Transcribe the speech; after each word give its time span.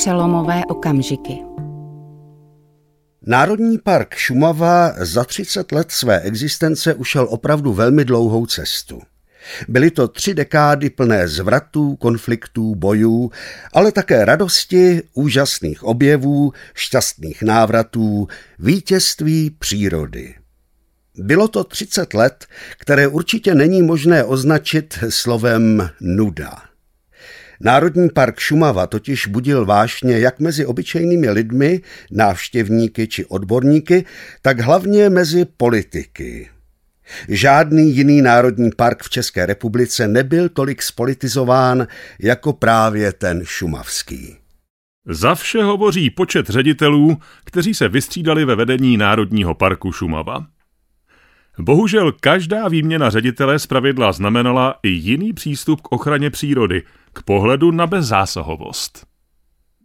přelomové 0.00 0.62
okamžiky. 0.68 1.38
Národní 3.26 3.78
park 3.78 4.14
Šumava 4.14 4.92
za 4.98 5.24
30 5.24 5.72
let 5.72 5.90
své 5.90 6.20
existence 6.20 6.94
ušel 6.94 7.26
opravdu 7.30 7.72
velmi 7.72 8.04
dlouhou 8.04 8.46
cestu. 8.46 9.02
Byly 9.68 9.90
to 9.90 10.08
tři 10.08 10.34
dekády 10.34 10.90
plné 10.90 11.28
zvratů, 11.28 11.96
konfliktů, 11.96 12.74
bojů, 12.74 13.30
ale 13.72 13.92
také 13.92 14.24
radosti, 14.24 15.02
úžasných 15.14 15.84
objevů, 15.84 16.52
šťastných 16.74 17.42
návratů, 17.42 18.28
vítězství 18.58 19.50
přírody. 19.50 20.34
Bylo 21.16 21.48
to 21.48 21.64
30 21.64 22.14
let, 22.14 22.46
které 22.78 23.08
určitě 23.08 23.54
není 23.54 23.82
možné 23.82 24.24
označit 24.24 24.98
slovem 25.08 25.90
nuda. 26.00 26.69
Národní 27.60 28.08
park 28.08 28.38
Šumava 28.38 28.86
totiž 28.86 29.26
budil 29.26 29.66
vášně 29.66 30.18
jak 30.18 30.40
mezi 30.40 30.66
obyčejnými 30.66 31.30
lidmi, 31.30 31.80
návštěvníky 32.10 33.08
či 33.08 33.24
odborníky, 33.24 34.04
tak 34.42 34.60
hlavně 34.60 35.10
mezi 35.10 35.44
politiky. 35.44 36.50
Žádný 37.28 37.96
jiný 37.96 38.22
národní 38.22 38.70
park 38.76 39.02
v 39.02 39.10
České 39.10 39.46
republice 39.46 40.08
nebyl 40.08 40.48
tolik 40.48 40.82
spolitizován 40.82 41.86
jako 42.20 42.52
právě 42.52 43.12
ten 43.12 43.44
šumavský. 43.44 44.36
Za 45.06 45.34
vše 45.34 45.62
hovoří 45.62 46.10
počet 46.10 46.46
ředitelů, 46.46 47.16
kteří 47.44 47.74
se 47.74 47.88
vystřídali 47.88 48.44
ve 48.44 48.56
vedení 48.56 48.96
Národního 48.96 49.54
parku 49.54 49.92
Šumava. 49.92 50.46
Bohužel 51.60 52.12
každá 52.12 52.68
výměna 52.68 53.10
ředitele 53.10 53.58
zpravidla 53.58 54.12
znamenala 54.12 54.74
i 54.82 54.88
jiný 54.88 55.32
přístup 55.32 55.80
k 55.80 55.92
ochraně 55.92 56.30
přírody, 56.30 56.82
k 57.12 57.22
pohledu 57.22 57.70
na 57.70 57.86
bezzásahovost. 57.86 59.06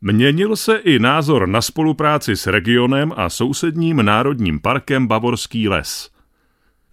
Měnil 0.01 0.55
se 0.55 0.75
i 0.77 0.99
názor 0.99 1.47
na 1.47 1.61
spolupráci 1.61 2.35
s 2.35 2.47
regionem 2.47 3.13
a 3.15 3.29
sousedním 3.29 4.05
národním 4.05 4.59
parkem 4.59 5.07
Bavorský 5.07 5.69
les– 5.69 6.09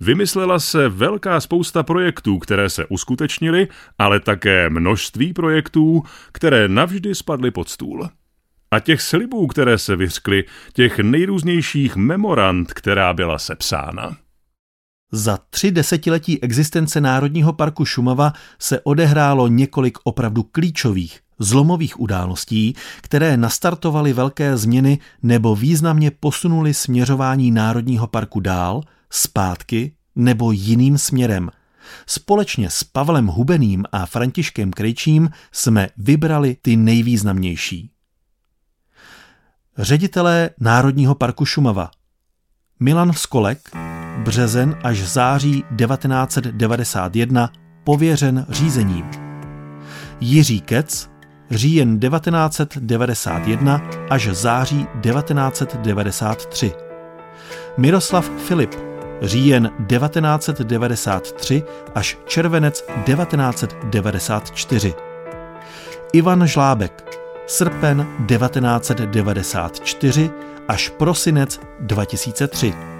Vymyslela 0.03 0.59
se 0.59 0.89
velká 0.89 1.41
spousta 1.41 1.83
projektů, 1.83 2.39
které 2.39 2.71
se 2.71 2.87
uskutečnily, 2.87 3.69
ale 3.99 4.21
také 4.21 4.71
množství 4.71 5.33
projektů, 5.33 6.03
které 6.33 6.69
navždy 6.69 7.15
spadly 7.15 7.51
pod 7.51 7.69
stůl. 7.69 8.09
A 8.71 8.81
těch 8.81 9.03
slibů, 9.03 9.47
které 9.47 9.79
se 9.79 9.97
vyřkly, 9.97 10.45
těch 10.73 10.99
nejrůznějších 10.99 11.97
memorand, 11.97 12.73
která 12.73 13.13
byla 13.13 13.39
sepsána. 13.39 14.17
Za 15.13 15.39
tři 15.51 15.71
desetiletí 15.71 16.43
existence 16.43 17.01
Národního 17.01 17.53
parku 17.53 17.85
Šumava 17.85 18.33
se 18.59 18.81
odehrálo 18.81 19.49
několik 19.49 19.99
opravdu 20.05 20.43
klíčových, 20.43 21.21
zlomových 21.39 22.01
událostí, 22.01 22.75
které 23.01 23.37
nastartovaly 23.37 24.13
velké 24.13 24.57
změny 24.57 24.99
nebo 25.23 25.57
významně 25.57 26.11
posunuly 26.11 26.75
směřování 26.75 27.51
Národního 27.51 28.07
parku 28.07 28.41
dál– 28.41 28.83
zpátky 29.13 29.93
nebo 30.17 30.53
jiným 30.53 30.99
směrem. 30.99 31.51
Společně 32.07 32.71
s 32.71 32.85
Pavlem 32.85 33.27
Hubeným 33.27 33.85
a 33.93 34.07
Františkem 34.07 34.71
Krejčím 34.71 35.31
jsme 35.53 35.89
vybrali 35.97 36.57
ty 36.63 36.77
nejvýznamnější. 36.77 37.91
Ředitelé 39.79 40.51
Národního 40.61 41.15
parku 41.15 41.45
Šumava 41.45 41.91
Milan 42.81 43.13
Skolek, 43.13 43.71
březen 44.17 44.77
až 44.83 45.03
září 45.03 45.65
1991, 45.77 47.51
pověřen 47.85 48.47
řízením. 48.49 49.11
Jiří 50.21 50.61
Kec, 50.61 51.11
říjen 51.51 52.01
1991 52.01 53.83
až 54.11 54.29
září 54.33 54.87
1993. 55.01 56.73
Miroslav 57.77 58.31
Filip, 58.47 58.75
říjen 59.23 59.71
1993 59.87 61.63
až 61.95 62.19
červenec 62.27 62.85
1994. 63.05 64.95
Ivan 66.13 66.47
Žlábek, 66.47 67.05
srpen 67.47 68.07
1994 68.27 70.31
až 70.69 70.89
prosinec 70.89 71.61
2003. 71.81 72.92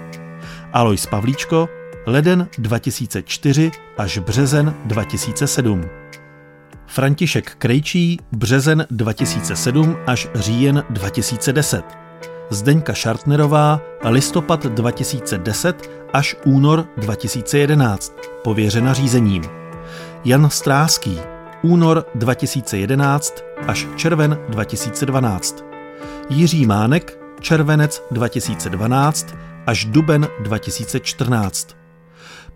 Alois 0.73 1.05
Pavlíčko, 1.05 1.69
leden 2.05 2.47
2004 2.57 3.71
až 3.97 4.17
březen 4.17 4.75
2007. 4.85 5.81
František 6.87 7.55
Krejčí, 7.55 8.19
březen 8.31 8.87
2007 8.91 9.97
až 10.07 10.27
říjen 10.35 10.83
2010. 10.89 11.85
Zdeňka 12.49 12.93
Šartnerová, 12.93 13.81
listopad 14.03 14.65
2010 14.65 15.89
až 16.13 16.35
únor 16.45 16.85
2011, 16.97 18.13
pověřena 18.43 18.93
řízením. 18.93 19.43
Jan 20.25 20.49
Stráský, 20.49 21.19
únor 21.61 22.05
2011 22.15 23.43
až 23.67 23.87
červen 23.95 24.37
2012. 24.49 25.63
Jiří 26.29 26.65
Mánek, 26.65 27.17
červenec 27.39 28.03
2012 28.11 29.35
až 29.67 29.85
duben 29.85 30.27
2014. 30.39 31.75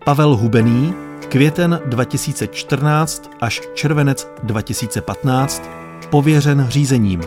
Pavel 0.04 0.36
Hubený, 0.36 0.94
květen 1.28 1.80
2014 1.86 3.30
až 3.40 3.60
červenec 3.74 4.28
2015, 4.42 5.62
pověřen 6.10 6.66
řízením. 6.68 7.20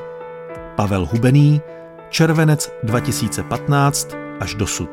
Pavel 0.75 1.05
Hubený, 1.05 1.61
červenec 2.09 2.71
2015 2.83 4.15
až 4.39 4.55
dosud. 4.55 4.89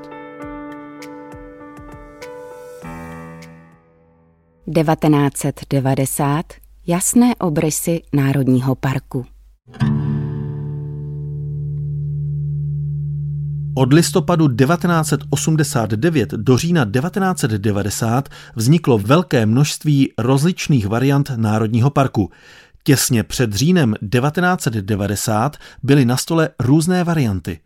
1990 4.75 6.47
jasné 6.87 7.34
obrysy 7.37 8.03
Národního 8.12 8.75
parku. 8.75 9.26
Od 13.78 13.93
listopadu 13.93 14.49
1989 14.49 16.31
do 16.31 16.56
října 16.56 16.84
1990 16.84 18.28
vzniklo 18.56 18.99
velké 18.99 19.47
množství 19.47 20.12
rozličných 20.19 20.87
variant 20.87 21.33
Národního 21.37 21.91
parku. 21.91 22.31
Těsně 22.84 23.22
před 23.22 23.53
říjnem 23.53 23.94
1990 23.94 25.56
byly 25.83 26.05
na 26.05 26.17
stole 26.17 26.49
různé 26.61 27.05
varianty. 27.05 27.61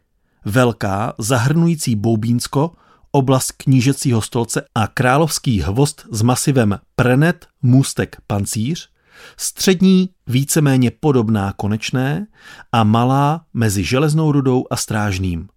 Velká, 0.44 1.14
zahrnující 1.18 1.96
Boubínsko, 1.96 2.70
oblast 3.12 3.52
knížecího 3.52 4.22
stolce 4.22 4.64
a 4.74 4.86
královský 4.86 5.60
hvost 5.60 6.06
s 6.10 6.22
masivem 6.22 6.78
Prenet, 6.96 7.46
můstek, 7.62 8.16
pancíř, 8.26 8.88
střední 9.36 10.08
víceméně 10.26 10.90
podobná 10.90 11.52
konečné 11.52 12.26
a 12.72 12.84
malá 12.84 13.44
mezi 13.54 13.84
železnou 13.84 14.32
rudou 14.32 14.64
a 14.70 14.76
strážným. 14.76 15.48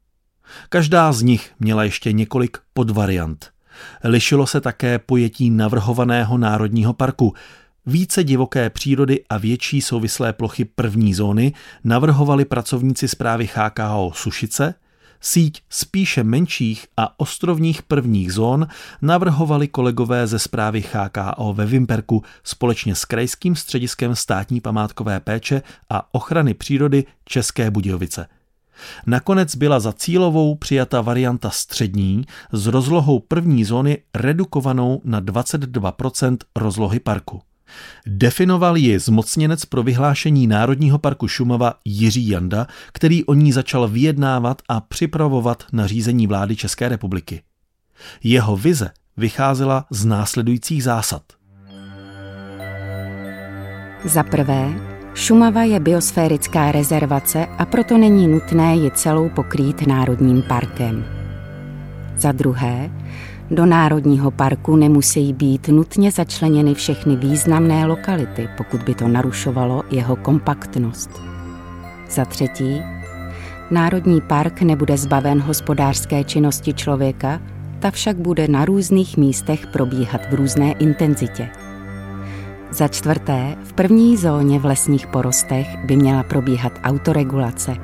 Každá 0.69 1.11
z 1.11 1.21
nich 1.21 1.51
měla 1.59 1.83
ještě 1.83 2.11
několik 2.11 2.57
podvariant. 2.73 3.51
Lišilo 4.03 4.47
se 4.47 4.61
také 4.61 4.99
pojetí 4.99 5.49
navrhovaného 5.49 6.37
národního 6.37 6.93
parku. 6.93 7.33
Více 7.85 8.23
divoké 8.23 8.69
přírody 8.69 9.23
a 9.29 9.37
větší 9.37 9.81
souvislé 9.81 10.33
plochy 10.33 10.65
první 10.65 11.13
zóny 11.13 11.53
navrhovali 11.83 12.45
pracovníci 12.45 13.07
zprávy 13.07 13.49
HKO 13.53 14.11
Sušice– 14.15 14.73
Síť 15.21 15.63
spíše 15.69 16.23
menších 16.23 16.87
a 16.97 17.19
ostrovních 17.19 17.81
prvních 17.83 18.33
zón 18.33 18.67
navrhovali 19.01 19.67
kolegové 19.67 20.27
ze 20.27 20.39
zprávy 20.39 20.83
HKO 20.93 21.53
ve 21.53 21.65
Vimperku 21.65 22.23
společně 22.43 22.95
s 22.95 23.05
Krajským 23.05 23.55
střediskem 23.55 24.15
státní 24.15 24.61
památkové 24.61 25.19
péče 25.19 25.61
a 25.89 26.13
ochrany 26.15 26.53
přírody 26.53 27.03
České 27.25 27.71
Budějovice. 27.71 28.27
Nakonec 29.05 29.55
byla 29.55 29.79
za 29.79 29.93
cílovou 29.93 30.55
přijata 30.55 31.01
varianta 31.01 31.49
střední 31.49 32.25
s 32.51 32.67
rozlohou 32.67 33.19
první 33.19 33.65
zóny 33.65 33.97
redukovanou 34.15 35.01
na 35.03 35.21
22% 35.21 36.37
rozlohy 36.55 36.99
parku. 36.99 37.41
Definoval 38.07 38.77
ji 38.77 38.99
zmocněnec 38.99 39.65
pro 39.65 39.83
vyhlášení 39.83 40.47
Národního 40.47 40.99
parku 40.99 41.27
Šumava 41.27 41.73
Jiří 41.85 42.29
Janda, 42.29 42.67
který 42.91 43.23
o 43.23 43.33
ní 43.33 43.51
začal 43.51 43.87
vyjednávat 43.87 44.61
a 44.69 44.81
připravovat 44.81 45.63
na 45.71 45.87
řízení 45.87 46.27
vlády 46.27 46.55
České 46.55 46.89
republiky. 46.89 47.41
Jeho 48.23 48.57
vize 48.57 48.89
vycházela 49.17 49.85
z 49.89 50.05
následujících 50.05 50.83
zásad. 50.83 51.23
Za 54.05 54.23
prvé, 54.23 54.94
Šumava 55.15 55.63
je 55.63 55.79
biosférická 55.79 56.71
rezervace 56.71 57.45
a 57.57 57.65
proto 57.65 57.97
není 57.97 58.27
nutné 58.27 58.75
ji 58.75 58.91
celou 58.91 59.29
pokrýt 59.29 59.87
národním 59.87 60.41
parkem. 60.41 61.05
Za 62.17 62.31
druhé, 62.31 62.91
do 63.51 63.65
Národního 63.65 64.31
parku 64.31 64.75
nemusí 64.75 65.33
být 65.33 65.67
nutně 65.67 66.11
začleněny 66.11 66.73
všechny 66.73 67.15
významné 67.15 67.85
lokality, 67.85 68.49
pokud 68.57 68.83
by 68.83 68.95
to 68.95 69.07
narušovalo 69.07 69.83
jeho 69.91 70.15
kompaktnost. 70.15 71.09
Za 72.09 72.25
třetí, 72.25 72.81
Národní 73.71 74.21
park 74.21 74.61
nebude 74.61 74.97
zbaven 74.97 75.41
hospodářské 75.41 76.23
činnosti 76.23 76.73
člověka, 76.73 77.41
ta 77.79 77.91
však 77.91 78.17
bude 78.17 78.47
na 78.47 78.65
různých 78.65 79.17
místech 79.17 79.67
probíhat 79.67 80.21
v 80.31 80.33
různé 80.33 80.71
intenzitě. 80.71 81.49
Za 82.75 82.87
čtvrté, 82.87 83.57
v 83.63 83.73
první 83.73 84.17
zóně 84.17 84.59
v 84.59 84.65
lesních 84.65 85.07
porostech 85.07 85.67
by 85.85 85.95
měla 85.95 86.23
probíhat 86.23 86.73
autoregulace. 86.83 87.75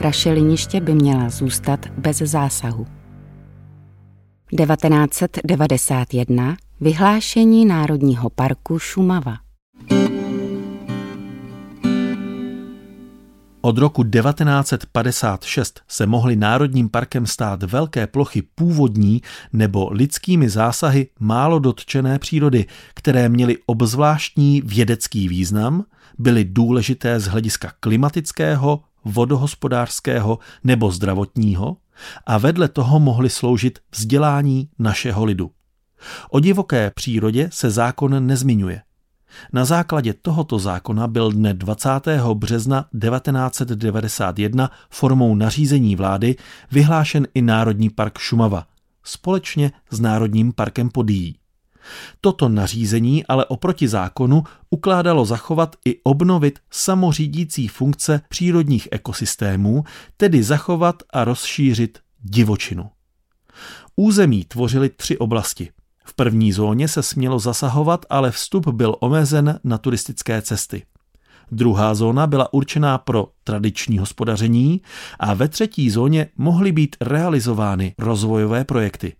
Rašeliniště 0.00 0.80
by 0.80 0.94
měla 0.94 1.28
zůstat 1.28 1.86
bez 1.98 2.18
zásahu. 2.18 2.86
1991 4.56 6.56
Vyhlášení 6.80 7.66
Národního 7.66 8.30
parku 8.30 8.78
Šumava. 8.78 9.43
Od 13.64 13.78
roku 13.78 14.04
1956 14.04 15.80
se 15.88 16.06
mohly 16.06 16.36
národním 16.36 16.88
parkem 16.88 17.26
stát 17.26 17.62
velké 17.62 18.06
plochy 18.06 18.42
původní 18.42 19.22
nebo 19.52 19.88
lidskými 19.92 20.48
zásahy 20.48 21.08
málo 21.20 21.58
dotčené 21.58 22.18
přírody, 22.18 22.66
které 22.94 23.28
měly 23.28 23.58
obzvláštní 23.66 24.62
vědecký 24.64 25.28
význam, 25.28 25.84
byly 26.18 26.44
důležité 26.44 27.20
z 27.20 27.26
hlediska 27.26 27.72
klimatického, 27.80 28.80
vodohospodářského 29.04 30.38
nebo 30.64 30.90
zdravotního 30.90 31.76
a 32.26 32.38
vedle 32.38 32.68
toho 32.68 33.00
mohly 33.00 33.30
sloužit 33.30 33.78
vzdělání 33.96 34.68
našeho 34.78 35.24
lidu. 35.24 35.50
O 36.30 36.40
divoké 36.40 36.90
přírodě 36.94 37.48
se 37.52 37.70
zákon 37.70 38.26
nezmiňuje. 38.26 38.82
Na 39.52 39.64
základě 39.64 40.14
tohoto 40.14 40.58
zákona 40.58 41.06
byl 41.06 41.32
dne 41.32 41.54
20. 41.54 41.88
března 42.34 42.82
1991 42.82 44.70
formou 44.90 45.34
nařízení 45.34 45.96
vlády 45.96 46.36
vyhlášen 46.72 47.26
i 47.34 47.42
Národní 47.42 47.90
park 47.90 48.18
Šumava, 48.18 48.66
společně 49.04 49.72
s 49.90 50.00
Národním 50.00 50.52
parkem 50.52 50.90
Podíjí. 50.90 51.36
Toto 52.20 52.48
nařízení 52.48 53.26
ale 53.26 53.44
oproti 53.44 53.88
zákonu 53.88 54.44
ukládalo 54.70 55.24
zachovat 55.24 55.76
i 55.84 55.98
obnovit 56.04 56.58
samořídící 56.70 57.68
funkce 57.68 58.20
přírodních 58.28 58.88
ekosystémů, 58.90 59.84
tedy 60.16 60.42
zachovat 60.42 61.02
a 61.12 61.24
rozšířit 61.24 61.98
divočinu. 62.22 62.90
Území 63.96 64.44
tvořily 64.44 64.88
tři 64.88 65.18
oblasti– 65.18 65.70
v 66.04 66.14
první 66.14 66.52
zóně 66.52 66.88
se 66.88 67.02
smělo 67.02 67.38
zasahovat, 67.38 68.06
ale 68.10 68.30
vstup 68.30 68.68
byl 68.68 68.96
omezen 69.00 69.60
na 69.64 69.78
turistické 69.78 70.42
cesty. 70.42 70.82
Druhá 71.52 71.94
zóna 71.94 72.26
byla 72.26 72.52
určená 72.52 72.98
pro 72.98 73.28
tradiční 73.44 73.98
hospodaření 73.98 74.80
a 75.20 75.34
ve 75.34 75.48
třetí 75.48 75.90
zóně 75.90 76.28
mohly 76.36 76.72
být 76.72 76.96
realizovány 77.00 77.94
rozvojové 77.98 78.64
projekty. 78.64 79.12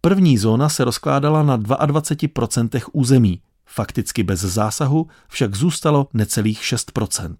První 0.00 0.38
zóna 0.38 0.68
se 0.68 0.84
rozkládala 0.84 1.42
na 1.42 1.58
22% 1.58 2.82
území, 2.92 3.40
fakticky 3.66 4.22
bez 4.22 4.40
zásahu 4.40 5.06
však 5.28 5.54
zůstalo 5.54 6.08
necelých 6.14 6.60
6%. 6.60 7.36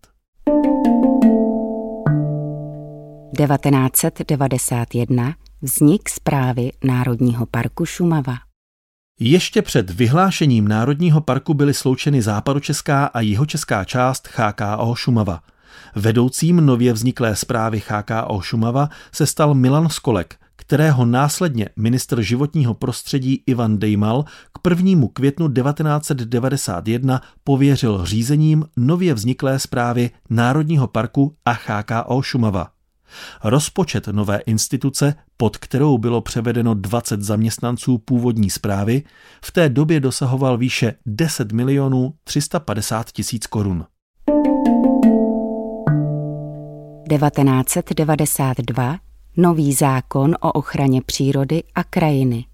1991 3.36 5.34
vznik 5.62 6.08
zprávy 6.08 6.70
Národního 6.84 7.46
parku 7.46 7.86
Šumava. 7.86 8.47
Ještě 9.20 9.62
před 9.62 9.90
vyhlášením 9.90 10.68
Národního 10.68 11.20
parku 11.20 11.54
byly 11.54 11.74
sloučeny 11.74 12.22
západočeská 12.22 13.06
a 13.06 13.20
jihočeská 13.20 13.84
část 13.84 14.28
HKO 14.34 14.94
Šumava. 14.94 15.40
Vedoucím 15.94 16.56
nově 16.56 16.92
vzniklé 16.92 17.36
zprávy 17.36 17.82
HKO 17.88 18.40
Šumava 18.40 18.88
se 19.12 19.26
stal 19.26 19.54
Milan 19.54 19.88
Skolek, 19.88 20.36
kterého 20.56 21.04
následně 21.04 21.68
ministr 21.76 22.22
životního 22.22 22.74
prostředí 22.74 23.42
Ivan 23.46 23.78
Dejmal 23.78 24.24
k 24.62 24.70
1. 24.70 25.08
květnu 25.12 25.48
1991 25.48 27.20
pověřil 27.44 28.06
řízením 28.06 28.64
nově 28.76 29.14
vzniklé 29.14 29.58
zprávy 29.58 30.10
Národního 30.30 30.86
parku 30.86 31.36
a 31.44 31.52
HKO 31.52 32.22
Šumava. 32.22 32.77
Rozpočet 33.44 34.06
nové 34.06 34.38
instituce, 34.38 35.14
pod 35.36 35.56
kterou 35.56 35.98
bylo 35.98 36.20
převedeno 36.20 36.74
20 36.74 37.22
zaměstnanců 37.22 37.98
původní 37.98 38.50
zprávy, 38.50 39.02
v 39.44 39.52
té 39.52 39.68
době 39.68 40.00
dosahoval 40.00 40.58
výše 40.58 40.94
10 41.06 41.52
milionů 41.52 42.14
350 42.24 43.10
tisíc 43.12 43.46
korun. 43.46 43.84
1992 47.08 48.98
Nový 49.36 49.72
zákon 49.72 50.34
o 50.40 50.52
ochraně 50.52 51.02
přírody 51.02 51.62
a 51.74 51.84
krajiny. 51.84 52.44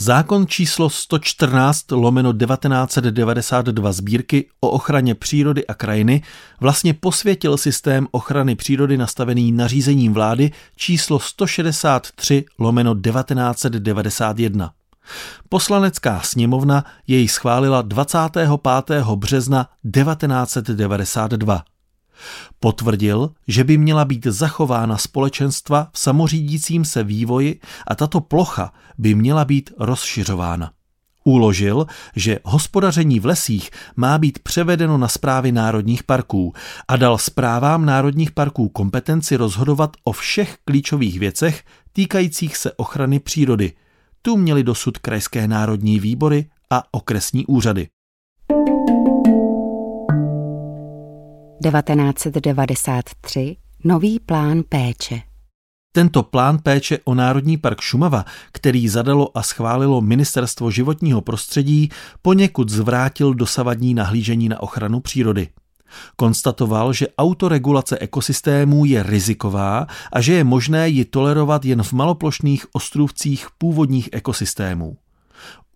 Zákon 0.00 0.46
číslo 0.46 0.90
114 0.90 1.90
lomeno 1.90 2.32
1992 2.32 3.92
sbírky 3.92 4.48
o 4.60 4.70
ochraně 4.70 5.14
přírody 5.14 5.66
a 5.66 5.74
krajiny 5.74 6.22
vlastně 6.60 6.94
posvětil 6.94 7.56
systém 7.56 8.08
ochrany 8.10 8.54
přírody 8.54 8.96
nastavený 8.96 9.52
nařízením 9.52 10.12
vlády 10.12 10.50
číslo 10.76 11.20
163 11.20 12.44
lomeno 12.58 12.94
1991. 12.94 14.72
Poslanecká 15.48 16.20
sněmovna 16.20 16.84
jej 17.06 17.28
schválila 17.28 17.82
25. 17.82 18.48
března 19.16 19.68
1992. 19.94 21.62
Potvrdil, 22.60 23.30
že 23.48 23.64
by 23.64 23.78
měla 23.78 24.04
být 24.04 24.26
zachována 24.26 24.98
společenstva 24.98 25.88
v 25.92 25.98
samořídícím 25.98 26.84
se 26.84 27.04
vývoji 27.04 27.60
a 27.86 27.94
tato 27.94 28.20
plocha 28.20 28.72
by 28.98 29.14
měla 29.14 29.44
být 29.44 29.70
rozšiřována. 29.78 30.70
Uložil, 31.24 31.86
že 32.16 32.38
hospodaření 32.44 33.20
v 33.20 33.26
lesích 33.26 33.70
má 33.96 34.18
být 34.18 34.38
převedeno 34.38 34.98
na 34.98 35.08
zprávy 35.08 35.52
národních 35.52 36.02
parků 36.02 36.52
a 36.88 36.96
dal 36.96 37.18
zprávám 37.18 37.86
národních 37.86 38.30
parků 38.30 38.68
kompetenci 38.68 39.36
rozhodovat 39.36 39.96
o 40.04 40.12
všech 40.12 40.58
klíčových 40.64 41.18
věcech 41.18 41.64
týkajících 41.92 42.56
se 42.56 42.72
ochrany 42.72 43.20
přírody. 43.20 43.72
Tu 44.22 44.36
měly 44.36 44.62
dosud 44.62 44.98
krajské 44.98 45.48
národní 45.48 46.00
výbory 46.00 46.50
a 46.70 46.82
okresní 46.90 47.46
úřady. 47.46 47.88
1993 51.62 53.56
Nový 53.84 54.20
plán 54.20 54.62
péče. 54.68 55.20
Tento 55.92 56.22
plán 56.22 56.58
péče 56.58 56.98
o 57.04 57.14
Národní 57.14 57.56
park 57.56 57.80
Šumava, 57.80 58.24
který 58.52 58.88
zadalo 58.88 59.38
a 59.38 59.42
schválilo 59.42 60.00
Ministerstvo 60.00 60.70
životního 60.70 61.20
prostředí, 61.20 61.88
poněkud 62.22 62.68
zvrátil 62.68 63.34
dosavadní 63.34 63.94
nahlížení 63.94 64.48
na 64.48 64.62
ochranu 64.62 65.00
přírody. 65.00 65.48
Konstatoval, 66.16 66.92
že 66.92 67.06
autoregulace 67.18 67.98
ekosystémů 67.98 68.84
je 68.84 69.02
riziková 69.02 69.86
a 70.12 70.20
že 70.20 70.32
je 70.32 70.44
možné 70.44 70.88
ji 70.88 71.04
tolerovat 71.04 71.64
jen 71.64 71.82
v 71.82 71.92
maloplošných 71.92 72.66
ostrůvcích 72.72 73.46
původních 73.58 74.08
ekosystémů. 74.12 74.96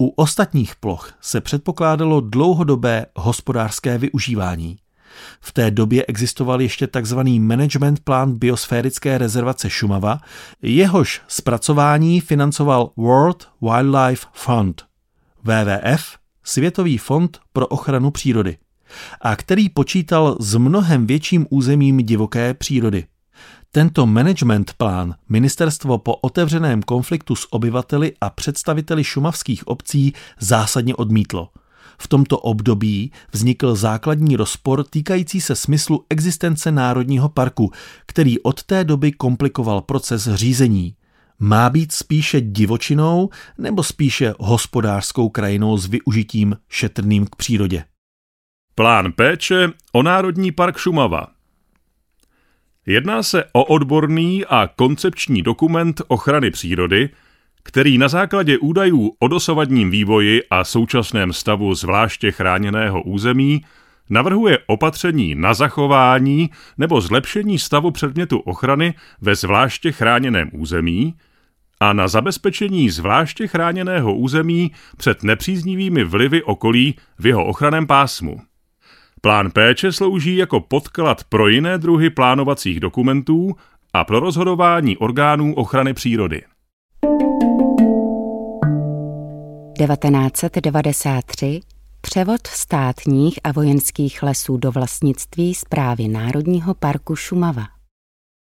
U 0.01 0.09
ostatních 0.09 0.77
ploch 0.77 1.13
se 1.21 1.41
předpokládalo 1.41 2.21
dlouhodobé 2.21 3.07
hospodářské 3.17 3.99
využívání. 3.99 4.79
V 5.41 5.53
té 5.53 5.71
době 5.71 6.05
existoval 6.09 6.61
ještě 6.61 6.87
tzv. 6.87 7.19
management 7.39 8.01
plán 8.01 8.39
biosférické 8.39 9.19
rezervace 9.19 9.71
Šumava, 9.71 10.21
jehož 10.63 11.23
zpracování 11.29 12.21
financoval 12.21 12.91
World 12.97 13.49
Wildlife 13.63 14.27
Fund, 14.33 14.83
WWF, 15.45 16.19
Světový 16.45 16.99
fond 16.99 17.39
pro 17.53 17.67
ochranu 17.67 18.11
přírody, 18.11 18.59
a 19.21 19.37
který 19.37 19.69
počítal 19.69 20.37
s 20.41 20.55
mnohem 20.55 21.07
větším 21.07 21.47
územím 21.51 21.97
divoké 21.97 22.55
přírody. 22.55 23.05
Tento 23.71 24.07
management 24.07 24.73
plán 24.77 25.15
ministerstvo 25.29 25.99
po 25.99 26.15
otevřeném 26.15 26.83
konfliktu 26.83 27.37
s 27.37 27.53
obyvateli 27.53 28.13
a 28.21 28.31
představiteli 28.31 29.05
šumavských 29.05 29.67
obcí 29.67 30.13
zásadně 30.41 30.95
odmítlo– 30.95 31.49
v 31.99 32.09
tomto 32.09 32.39
období 32.39 33.13
vznikl 33.33 33.75
základní 33.75 34.37
rozpor 34.37 34.85
týkající 34.85 35.41
se 35.41 35.57
smyslu 35.57 36.05
existence 36.11 36.73
Národního 36.73 37.29
parku, 37.29 37.71
který 38.07 38.41
od 38.41 38.63
té 38.63 38.85
doby 38.85 39.13
komplikoval 39.13 39.81
proces 39.81 40.29
řízení. 40.35 40.95
Má 41.39 41.71
být 41.71 41.93
spíše 41.93 42.41
divočinou 42.41 43.29
nebo 43.59 43.83
spíše 43.83 44.35
hospodářskou 44.39 45.29
krajinou 45.29 45.77
s 45.77 45.87
využitím 45.87 46.57
šetrným 46.69 47.27
k 47.27 47.37
přírodě? 47.37 47.85
Plán 48.75 49.13
péče 49.13 49.69
o 49.93 50.03
Národní 50.03 50.53
park 50.53 50.77
Šumava 50.77 51.27
Jedná 52.87 53.23
se 53.23 53.45
o 53.53 53.65
odborný 53.65 54.45
a 54.45 54.69
koncepční 54.77 55.43
dokument 55.43 56.03
ochrany 56.09 56.51
přírody, 56.51 57.11
který 57.67 57.99
na 57.99 58.09
základě 58.09 58.59
údajů 58.59 59.13
o 59.19 59.29
dosavadním 59.29 59.91
vývoji 59.91 60.43
a 60.51 60.65
současném 60.65 61.33
stavu 61.33 61.75
zvláště 61.75 62.33
chráněného 62.33 63.03
území 63.03 63.65
navrhuje 64.11 64.59
opatření 64.67 65.35
na 65.35 65.55
zachování 65.55 66.51
nebo 66.79 67.01
zlepšení 67.01 67.59
stavu 67.59 67.91
předmětu 67.91 68.39
ochrany 68.39 68.95
ve 69.21 69.35
zvláště 69.35 69.93
chráněném 69.93 70.51
území 70.53 71.15
a 71.81 71.93
na 71.93 72.09
zabezpečení 72.09 72.91
zvláště 72.91 73.47
chráněného 73.47 74.15
území 74.15 74.73
před 74.97 75.23
nepříznivými 75.23 76.05
vlivy 76.05 76.43
okolí 76.43 76.95
v 77.19 77.27
jeho 77.27 77.45
ochraném 77.45 77.87
pásmu. 77.87 78.41
Plán 79.21 79.51
péče 79.51 79.93
slouží 79.93 80.37
jako 80.37 80.61
podklad 80.61 81.25
pro 81.25 81.49
jiné 81.49 81.79
druhy 81.79 82.11
plánovacích 82.11 82.81
dokumentů 82.81 83.57
a 83.93 84.05
pro 84.05 84.21
rozhodování 84.21 84.97
orgánů 84.97 85.55
ochrany 85.55 85.95
přírody. 85.95 86.43
1993 89.77 91.61
převod 92.01 92.47
státních 92.47 93.39
a 93.45 93.53
vojenských 93.53 94.23
lesů 94.23 94.57
do 94.57 94.73
vlastnictví 94.73 95.55
zprávy 95.55 96.09
Národního 96.09 96.75
parku 96.75 97.17
Šumava. 97.17 97.77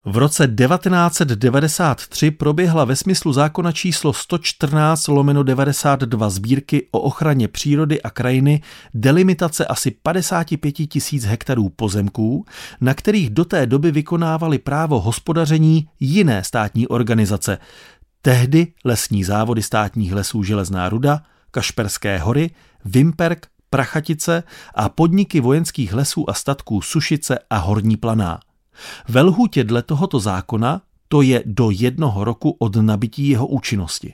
V 0.07 0.17
roce 0.17 0.47
1993 0.47 2.31
proběhla 2.31 2.85
ve 2.85 2.95
smyslu 2.95 3.33
zákona 3.33 3.71
číslo 3.71 4.13
114 4.13 5.07
lomeno 5.07 5.43
92 5.43 6.29
sbírky 6.29 6.87
o 6.91 6.99
ochraně 6.99 7.47
přírody 7.47 8.01
a 8.01 8.09
krajiny 8.09 8.61
delimitace 8.93 9.65
asi 9.65 9.91
55 9.91 10.71
tisíc 10.71 11.25
hektarů 11.25 11.69
pozemků, 11.69 12.45
na 12.81 12.93
kterých 12.93 13.29
do 13.29 13.45
té 13.45 13.65
doby 13.65 13.91
vykonávali 13.91 14.59
právo 14.59 14.99
hospodaření 14.99 15.87
jiné 15.99 16.43
státní 16.43 16.87
organizace. 16.87 17.57
Tehdy 18.25 18.67
lesní 18.85 19.23
závody 19.23 19.63
státních 19.63 20.13
lesů 20.13 20.43
Železná 20.43 20.89
ruda, 20.89 21.21
Kašperské 21.51 22.17
hory, 22.17 22.49
Vimperk, 22.85 23.47
Prachatice 23.69 24.43
a 24.75 24.89
podniky 24.89 25.39
vojenských 25.39 25.93
lesů 25.93 26.29
a 26.29 26.33
statků 26.33 26.81
Sušice 26.81 27.39
a 27.49 27.57
Horní 27.57 27.97
Planá. 27.97 28.39
Ve 29.09 29.21
lhůtě 29.21 29.63
dle 29.63 29.81
tohoto 29.81 30.19
zákona 30.19 30.81
to 31.07 31.21
je 31.21 31.43
do 31.45 31.69
jednoho 31.69 32.23
roku 32.23 32.55
od 32.59 32.75
nabití 32.75 33.29
jeho 33.29 33.47
účinnosti. 33.47 34.13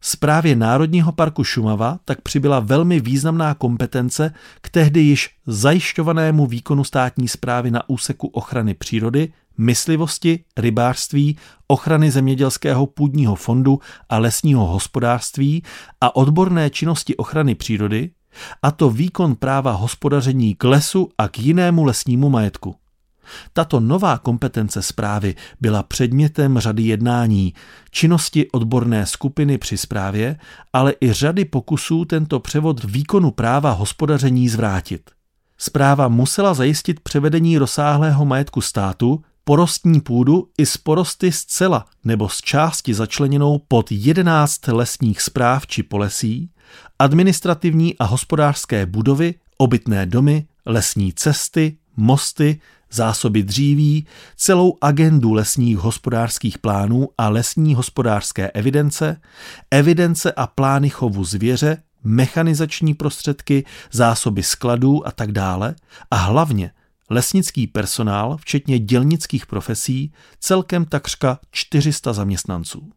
Správě 0.00 0.56
Národního 0.56 1.12
parku 1.12 1.44
Šumava 1.44 1.98
tak 2.04 2.20
přibyla 2.20 2.60
velmi 2.60 3.00
významná 3.00 3.54
kompetence 3.54 4.34
k 4.60 4.70
tehdy 4.70 5.00
již 5.00 5.30
zajišťovanému 5.46 6.46
výkonu 6.46 6.84
státní 6.84 7.28
zprávy 7.28 7.70
na 7.70 7.88
úseku 7.88 8.26
ochrany 8.26 8.74
přírody, 8.74 9.32
myslivosti, 9.58 10.44
rybářství, 10.56 11.38
ochrany 11.66 12.10
zemědělského 12.10 12.86
půdního 12.86 13.34
fondu 13.34 13.78
a 14.08 14.18
lesního 14.18 14.66
hospodářství 14.66 15.62
a 16.00 16.16
odborné 16.16 16.70
činnosti 16.70 17.16
ochrany 17.16 17.54
přírody, 17.54 18.10
a 18.62 18.70
to 18.70 18.90
výkon 18.90 19.34
práva 19.34 19.72
hospodaření 19.72 20.54
k 20.54 20.64
lesu 20.64 21.08
a 21.18 21.28
k 21.28 21.38
jinému 21.38 21.84
lesnímu 21.84 22.30
majetku. 22.30 22.74
Tato 23.52 23.80
nová 23.80 24.18
kompetence 24.18 24.82
zprávy 24.82 25.34
byla 25.60 25.82
předmětem 25.82 26.58
řady 26.58 26.82
jednání, 26.82 27.54
činnosti 27.90 28.50
odborné 28.50 29.06
skupiny 29.06 29.58
při 29.58 29.76
zprávě, 29.76 30.36
ale 30.72 30.94
i 31.00 31.12
řady 31.12 31.44
pokusů 31.44 32.04
tento 32.04 32.40
převod 32.40 32.84
výkonu 32.84 33.30
práva 33.30 33.70
hospodaření 33.70 34.48
zvrátit. 34.48 35.10
Zpráva 35.58 36.08
musela 36.08 36.54
zajistit 36.54 37.00
převedení 37.00 37.58
rozsáhlého 37.58 38.24
majetku 38.24 38.60
státu, 38.60 39.22
porostní 39.48 40.00
půdu 40.00 40.48
i 40.58 40.66
z 40.66 40.76
porosty 40.76 41.32
zcela 41.32 41.86
nebo 42.04 42.28
z 42.28 42.40
části 42.40 42.94
začleněnou 42.94 43.60
pod 43.68 43.92
11 43.92 44.68
lesních 44.68 45.22
zpráv 45.22 45.66
či 45.66 45.82
polesí, 45.82 46.50
administrativní 46.98 47.98
a 47.98 48.04
hospodářské 48.04 48.86
budovy, 48.86 49.34
obytné 49.58 50.06
domy, 50.06 50.46
lesní 50.66 51.12
cesty, 51.12 51.76
mosty, 51.96 52.60
zásoby 52.90 53.42
dříví, 53.42 54.06
celou 54.36 54.76
agendu 54.80 55.32
lesních 55.32 55.78
hospodářských 55.78 56.58
plánů 56.58 57.08
a 57.18 57.28
lesní 57.28 57.74
hospodářské 57.74 58.50
evidence, 58.50 59.20
evidence 59.70 60.32
a 60.32 60.46
plány 60.46 60.90
chovu 60.90 61.24
zvěře, 61.24 61.82
mechanizační 62.04 62.94
prostředky, 62.94 63.64
zásoby 63.92 64.42
skladů 64.42 65.06
a 65.06 65.10
tak 65.10 65.32
dále 65.32 65.74
a 66.10 66.16
hlavně 66.16 66.70
lesnický 67.10 67.66
personál, 67.66 68.36
včetně 68.36 68.78
dělnických 68.78 69.46
profesí, 69.46 70.12
celkem 70.40 70.84
takřka 70.84 71.38
400 71.50 72.12
zaměstnanců. 72.12 72.90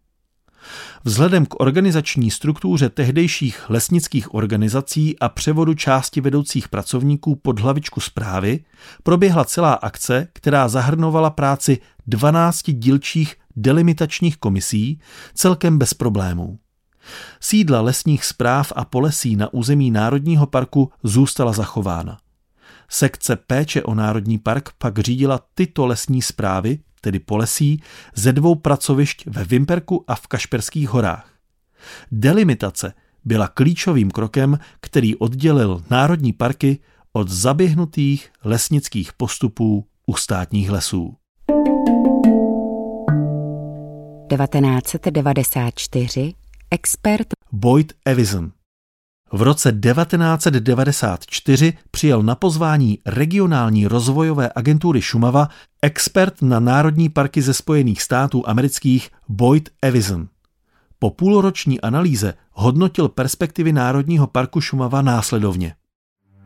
Vzhledem 1.03 1.46
k 1.46 1.60
organizační 1.60 2.32
struktuře 2.32 2.89
tehdejších 2.89 3.70
lesnických 3.70 4.34
organizací 4.34 5.20
a 5.20 5.30
převodu 5.30 5.74
části 5.74 6.22
vedoucích 6.22 6.68
pracovníků 6.68 7.36
pod 7.36 7.60
hlavičku 7.60 8.00
zprávy 8.00 8.60
proběhla 9.03 9.46
celá 9.46 9.74
akce, 9.74 10.27
která 10.34 10.68
zahrnovala 10.68 11.30
práci 11.30 11.77
12 12.08 12.72
dílčích 12.72 13.36
delimitačních 13.56 14.38
komisí, 14.38 15.00
celkem 15.34 15.77
bez 15.77 15.94
problémů. 15.94 16.60
Sídla 17.39 17.82
lesních 17.82 18.25
zpráv 18.25 18.74
a 18.75 18.86
polesí 18.86 19.36
na 19.36 19.53
území 19.53 19.91
Národního 19.91 20.48
parku 20.48 20.91
zůstala 21.03 21.53
zachována. 21.53 22.18
Sekce 22.93 23.36
péče 23.36 23.83
o 23.83 23.95
Národní 23.95 24.39
park 24.39 24.69
pak 24.77 25.00
řídila 25.00 25.39
tyto 25.53 25.86
lesní 25.86 26.21
zprávy, 26.21 26.79
tedy 27.01 27.19
polesí, 27.19 27.81
ze 28.15 28.33
dvou 28.33 28.55
pracovišť 28.55 29.27
ve 29.27 29.43
Vimperku 29.43 30.03
a 30.07 30.15
v 30.15 30.27
Kašperských 30.27 30.89
horách. 30.89 31.29
Delimitace 32.12 32.93
byla 33.25 33.48
klíčovým 33.48 34.12
krokem, 34.12 34.60
který 34.81 35.15
oddělil 35.15 35.83
národní 35.89 36.33
parky 36.33 36.79
od 37.13 37.29
zaběhnutých 37.29 38.29
lesnických 38.43 39.13
postupů 39.13 39.88
u 40.05 40.15
státních 40.15 40.71
lesů. 40.71 41.15
1994 44.29 46.33
expert 46.71 47.27
Boyd 47.51 47.93
Evison 48.05 48.51
v 49.31 49.41
roce 49.41 49.71
1994 49.71 51.73
přijel 51.91 52.23
na 52.23 52.35
pozvání 52.35 53.00
regionální 53.05 53.88
rozvojové 53.88 54.50
agentury 54.55 55.01
Šumava 55.01 55.47
expert 55.81 56.41
na 56.41 56.59
národní 56.59 57.09
parky 57.09 57.41
ze 57.41 57.53
Spojených 57.53 58.01
států 58.01 58.43
amerických 58.45 59.09
Boyd 59.29 59.69
Evison. 59.81 60.27
Po 61.00 61.09
půlroční 61.09 61.81
analýze 61.81 62.33
hodnotil 62.51 63.09
perspektivy 63.09 63.73
Národního 63.73 64.27
parku 64.27 64.61
Šumava 64.61 65.01
následovně. 65.01 65.73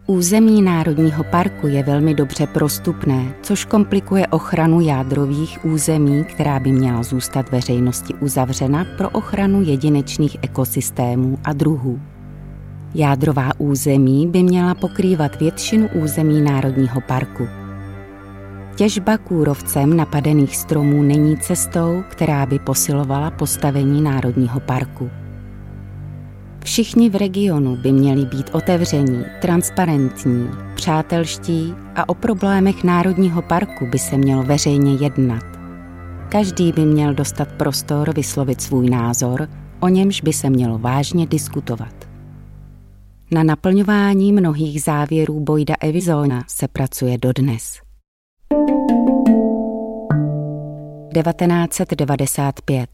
Území 0.07 0.61
Národního 0.61 1.23
parku 1.23 1.67
je 1.67 1.83
velmi 1.83 2.13
dobře 2.13 2.47
prostupné, 2.47 3.35
což 3.43 3.65
komplikuje 3.65 4.27
ochranu 4.27 4.81
jádrových 4.81 5.65
území, 5.65 6.23
která 6.23 6.59
by 6.59 6.71
měla 6.71 7.03
zůstat 7.03 7.51
veřejnosti 7.51 8.13
uzavřena 8.13 8.85
pro 8.97 9.09
ochranu 9.09 9.61
jedinečných 9.61 10.37
ekosystémů 10.41 11.39
a 11.43 11.53
druhů. 11.53 12.14
Jádrová 12.97 13.49
území 13.57 14.27
by 14.27 14.43
měla 14.43 14.75
pokrývat 14.75 15.39
většinu 15.39 15.89
území 15.93 16.41
Národního 16.41 17.01
parku. 17.01 17.47
Těžba 18.75 19.17
kůrovcem 19.17 19.97
napadených 19.97 20.57
stromů 20.57 21.03
není 21.03 21.37
cestou, 21.37 22.03
která 22.09 22.45
by 22.45 22.59
posilovala 22.59 23.31
postavení 23.31 24.01
Národního 24.01 24.59
parku. 24.59 25.09
Všichni 26.63 27.09
v 27.09 27.15
regionu 27.15 27.75
by 27.75 27.91
měli 27.91 28.25
být 28.25 28.49
otevření, 28.53 29.25
transparentní, 29.41 30.49
přátelští 30.75 31.73
a 31.95 32.09
o 32.09 32.13
problémech 32.13 32.83
Národního 32.83 33.41
parku 33.41 33.85
by 33.85 33.99
se 33.99 34.17
mělo 34.17 34.43
veřejně 34.43 34.93
jednat. 34.93 35.43
Každý 36.29 36.71
by 36.71 36.85
měl 36.85 37.13
dostat 37.13 37.47
prostor 37.51 38.13
vyslovit 38.13 38.61
svůj 38.61 38.89
názor, 38.89 39.47
o 39.79 39.87
němž 39.87 40.21
by 40.21 40.33
se 40.33 40.49
mělo 40.49 40.77
vážně 40.77 41.27
diskutovat. 41.27 42.04
Na 43.31 43.43
naplňování 43.43 44.31
mnohých 44.31 44.81
závěrů 44.81 45.39
Bojda 45.39 45.75
Evizona 45.79 46.43
se 46.47 46.67
pracuje 46.67 47.17
dodnes. 47.17 47.81
1995 51.13 52.89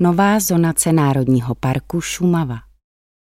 Nová 0.00 0.40
zonace 0.40 0.92
Národního 0.92 1.54
parku 1.54 2.00
Šumava 2.00 2.58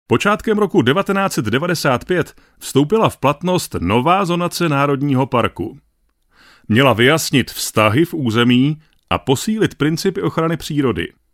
Počátkem 0.07 0.57
roku 0.57 0.83
1995 0.83 2.33
vstoupila 2.59 3.09
v 3.09 3.17
platnost 3.17 3.75
nová 3.79 4.25
zonace 4.25 4.69
Národního 4.69 5.25
parku. 5.25 5.77
Měla 6.67 6.93
vyjasnit 6.93 7.51
vztahy 7.51 8.05
v 8.05 8.13
území 8.13 8.81
a 9.09 9.17
posílit 9.17 9.75
principy 9.75 10.21
ochrany 10.21 10.57
přírody– 10.57 11.07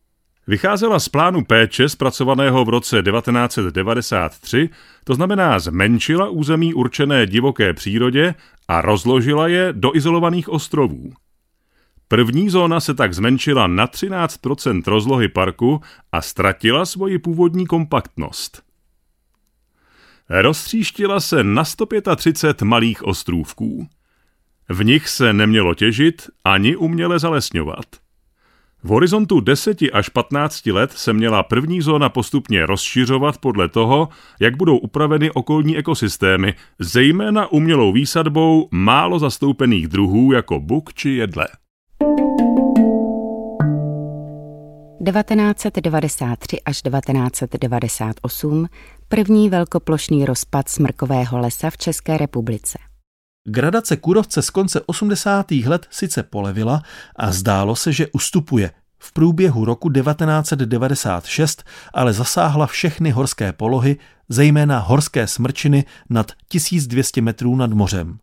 Vycházela 0.48 1.00
z 1.00 1.10
plánu 1.10 1.44
péče 1.44 1.90
zpracovaného 1.90 2.66
v 2.66 2.70
roce 2.70 3.04
1993, 3.04 4.70
to 5.04 5.16
znamená 5.16 5.60
zmenšila 5.60 6.30
území 6.30 6.74
určené 6.74 7.28
divoké 7.28 7.74
přírodě 7.74 8.36
a 8.68 8.82
rozložila 8.82 9.48
je 9.48 9.68
do 9.72 9.96
izolovaných 9.96 10.50
ostrovů. 10.50 11.14
První 12.08 12.50
zóna 12.50 12.80
se 12.80 12.94
tak 12.94 13.14
zmenšila 13.14 13.68
na 13.68 13.88
13% 13.88 14.82
rozlohy 14.86 15.28
parku 15.28 15.82
a 16.12 16.22
ztratila 16.22 16.86
svoji 16.86 17.20
původní 17.20 17.68
kompaktnost. 17.68 18.64
roztříštila 20.30 21.20
se 21.20 21.44
na 21.44 21.66
135 21.66 22.62
malých 22.62 23.04
ostrůvků. 23.04 23.88
V 24.70 24.84
nich 24.84 25.10
se 25.10 25.34
nemělo 25.34 25.74
těžit 25.74 26.30
ani 26.44 26.76
uměle 26.76 27.20
zalesňovat. 27.20 27.86
V 28.84 28.88
horizontu 28.88 29.40
10 29.40 29.78
až 29.94 30.10
15 30.10 30.66
let 30.66 30.92
se 30.92 31.14
měla 31.14 31.44
první 31.44 31.82
zóna 31.82 32.10
postupně 32.10 32.66
rozšiřovat 32.66 33.38
podle 33.38 33.70
toho, 33.70 34.10
jak 34.40 34.58
budou 34.58 34.78
upraveny 34.78 35.32
okolní 35.32 35.78
ekosystémy, 35.78 36.54
zejména 36.80 37.52
umělou 37.52 37.92
výsadbou 37.92 38.68
málo 38.72 39.20
zastoupených 39.20 39.88
druhů 39.88 40.34
jako 40.34 40.60
buk 40.60 40.94
či 40.94 41.10
jedle. 41.10 41.48
1993 45.06 46.62
až 46.62 46.82
1998 46.82 48.68
první 49.08 49.50
velkoplošný 49.50 50.26
rozpad 50.26 50.70
smrkového 50.70 51.40
lesa 51.40 51.70
v 51.70 51.78
České 51.78 52.18
republice. 52.18 52.91
Gradace 53.48 53.98
kurovce 53.98 54.42
z 54.42 54.50
konce 54.50 54.82
80. 54.86 55.52
let 55.52 55.88
sice 55.90 56.24
polevila 56.24 56.84
a 57.16 57.32
zdálo 57.32 57.76
se, 57.76 57.94
že 57.94 58.08
ustupuje. 58.08 58.72
V 59.00 59.12
průběhu 59.14 59.66
roku 59.66 59.90
1996 59.90 61.64
ale 61.94 62.14
zasáhla 62.14 62.68
všechny 62.68 63.12
horské 63.12 63.54
polohy, 63.54 63.98
zejména 64.30 64.80
horské 64.80 65.28
smrčiny 65.28 65.86
nad 66.10 66.32
1200 66.48 67.22
metrů 67.22 67.56
nad 67.56 67.74
mořem. 67.74 68.20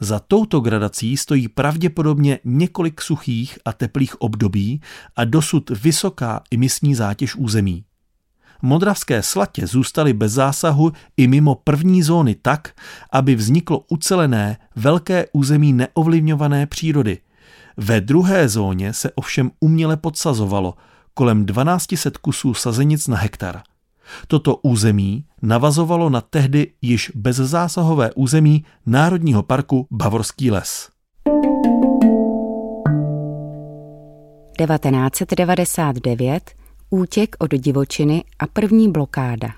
Za 0.00 0.18
touto 0.18 0.60
gradací 0.60 1.16
stojí 1.16 1.48
pravděpodobně 1.48 2.38
několik 2.44 3.00
suchých 3.00 3.58
a 3.64 3.72
teplých 3.72 4.20
období 4.20 4.80
a 5.16 5.24
dosud 5.24 5.70
vysoká 5.70 6.42
imisní 6.50 6.94
zátěž 6.94 7.36
území. 7.36 7.84
Modravské 8.62 9.22
slatě 9.22 9.66
zůstaly 9.66 10.12
bez 10.12 10.32
zásahu 10.32 10.92
i 11.16 11.26
mimo 11.26 11.54
první 11.54 12.02
zóny 12.02 12.34
tak, 12.34 12.72
aby 13.12 13.34
vzniklo 13.34 13.84
ucelené 13.88 14.58
velké 14.76 15.26
území 15.32 15.72
neovlivňované 15.72 16.66
přírody. 16.66 17.18
Ve 17.76 18.00
druhé 18.00 18.48
zóně 18.48 18.92
se 18.92 19.10
ovšem 19.14 19.50
uměle 19.60 19.96
podsazovalo 19.96 20.74
kolem 21.14 21.46
1200 21.46 22.10
kusů 22.20 22.54
sazenic 22.54 23.08
na 23.08 23.16
hektar. 23.16 23.62
Toto 24.26 24.56
území 24.56 25.24
navazovalo 25.42 26.10
na 26.10 26.20
tehdy 26.20 26.72
již 26.82 27.12
bezzásahové 27.14 28.12
území 28.12 28.64
Národního 28.86 29.42
parku 29.42 29.86
Bavorský 29.90 30.50
les. 30.50 30.88
1999 34.58 36.50
útěk 36.90 37.36
od 37.38 37.50
divočiny 37.54 38.24
a 38.38 38.46
první 38.46 38.92
blokáda. 38.92 39.48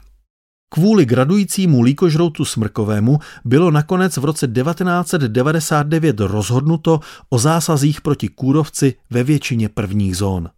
Kvůli 0.72 1.06
gradujícímu 1.06 1.82
líkožroutu 1.82 2.44
smrkovému 2.44 3.18
bylo 3.44 3.70
nakonec 3.70 4.16
v 4.16 4.24
roce 4.24 4.48
1999 4.48 6.20
rozhodnuto 6.20 7.00
o 7.28 7.38
zásazích 7.38 8.00
proti 8.00 8.28
kůrovci 8.28 8.94
ve 9.10 9.22
většině 9.24 9.68
prvních 9.68 10.16
zón. 10.16 10.50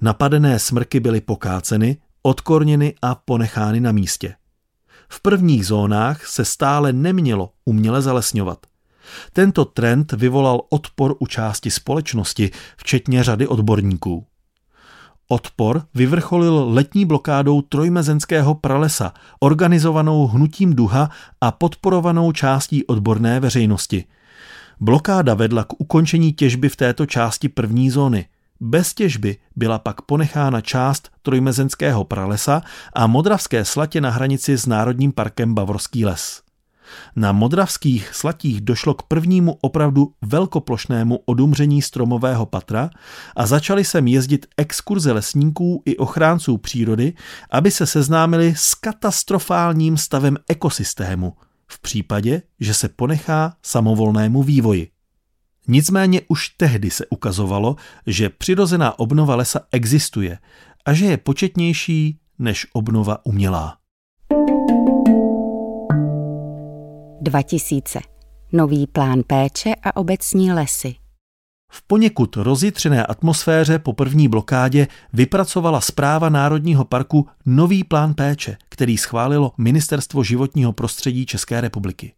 Napadené 0.00 0.58
smrky 0.58 1.00
byly 1.00 1.20
pokáceny, 1.20 1.96
odkorněny 2.22 2.94
a 3.02 3.14
ponechány 3.14 3.80
na 3.80 3.92
místě. 3.92 4.34
V 5.08 5.20
prvních 5.20 5.66
zónách 5.66 6.26
se 6.26 6.44
stále 6.44 6.92
nemělo 6.92 7.50
uměle 7.64 8.02
zalesňovat. 8.02 8.58
Tento 9.32 9.64
trend 9.64 10.12
vyvolal 10.12 10.60
odpor 10.68 11.14
u 11.18 11.26
části 11.26 11.70
společnosti, 11.70 12.50
včetně 12.76 13.24
řady 13.24 13.46
odborníků. 13.46 14.26
Odpor 15.30 15.82
vyvrcholil 15.94 16.64
letní 16.68 17.04
blokádou 17.04 17.62
trojmezenského 17.62 18.54
pralesa, 18.54 19.12
organizovanou 19.40 20.26
hnutím 20.26 20.74
duha 20.74 21.10
a 21.40 21.50
podporovanou 21.50 22.32
částí 22.32 22.86
odborné 22.86 23.40
veřejnosti. 23.40 24.04
Blokáda 24.80 25.34
vedla 25.34 25.64
k 25.64 25.80
ukončení 25.80 26.32
těžby 26.32 26.68
v 26.68 26.76
této 26.76 27.06
části 27.06 27.48
první 27.48 27.90
zóny. 27.90 28.26
Bez 28.60 28.94
těžby 28.94 29.36
byla 29.56 29.78
pak 29.78 30.02
ponechána 30.02 30.60
část 30.60 31.08
trojmezenského 31.22 32.04
pralesa 32.04 32.62
a 32.92 33.06
modravské 33.06 33.64
slatě 33.64 34.00
na 34.00 34.10
hranici 34.10 34.58
s 34.58 34.66
Národním 34.66 35.12
parkem 35.12 35.54
Bavorský 35.54 36.04
les. 36.04 36.47
Na 37.16 37.32
modravských 37.32 38.14
slatích 38.14 38.60
došlo 38.60 38.94
k 38.94 39.02
prvnímu 39.02 39.56
opravdu 39.60 40.12
velkoplošnému 40.22 41.20
odumření 41.24 41.82
stromového 41.82 42.46
patra 42.46 42.90
a 43.36 43.46
začali 43.46 43.84
sem 43.84 44.08
jezdit 44.08 44.46
exkurze 44.56 45.12
lesníků 45.12 45.82
i 45.84 45.96
ochránců 45.96 46.58
přírody, 46.58 47.12
aby 47.50 47.70
se 47.70 47.86
seznámili 47.86 48.54
s 48.56 48.74
katastrofálním 48.74 49.96
stavem 49.96 50.36
ekosystému 50.48 51.32
v 51.66 51.80
případě, 51.80 52.42
že 52.60 52.74
se 52.74 52.88
ponechá 52.88 53.56
samovolnému 53.62 54.42
vývoji. 54.42 54.90
Nicméně 55.68 56.20
už 56.28 56.48
tehdy 56.48 56.90
se 56.90 57.06
ukazovalo, 57.06 57.76
že 58.06 58.30
přirozená 58.30 58.98
obnova 58.98 59.36
lesa 59.36 59.60
existuje 59.72 60.38
a 60.84 60.92
že 60.92 61.04
je 61.04 61.16
početnější 61.16 62.18
než 62.38 62.66
obnova 62.72 63.26
umělá. 63.26 63.76
2000. 67.20 68.00
Nový 68.52 68.86
plán 68.86 69.22
péče 69.26 69.74
a 69.82 69.96
obecní 69.96 70.52
lesy. 70.52 70.94
V 71.72 71.82
poněkud 71.86 72.36
rozjitřené 72.36 73.06
atmosféře 73.06 73.78
po 73.78 73.92
první 73.92 74.28
blokádě 74.28 74.86
vypracovala 75.12 75.80
zpráva 75.80 76.28
Národního 76.28 76.84
parku 76.84 77.26
nový 77.46 77.84
plán 77.84 78.14
péče, 78.14 78.56
který 78.68 78.98
schválilo 78.98 79.52
Ministerstvo 79.58 80.24
životního 80.24 80.72
prostředí 80.72 81.26
České 81.26 81.60
republiky. 81.60 82.12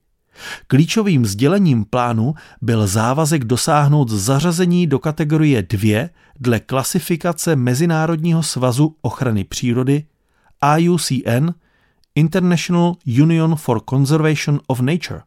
Klíčovým 0.67 1.27
sdělením 1.27 1.85
plánu 1.85 2.35
byl 2.63 2.87
závazek 2.87 3.45
dosáhnout 3.45 4.09
zařazení 4.09 4.87
do 4.87 4.99
kategorie 4.99 5.63
2 5.63 6.09
dle 6.41 6.61
klasifikace 6.61 7.57
Mezinárodního 7.57 8.43
svazu 8.43 8.97
ochrany 9.03 9.45
přírody 9.45 10.05
IUCN 10.77 11.51
International 12.15 12.95
Union 13.23 13.57
for 13.57 13.81
Conservation 13.91 14.61
of 14.67 14.81
Nature 14.81 15.23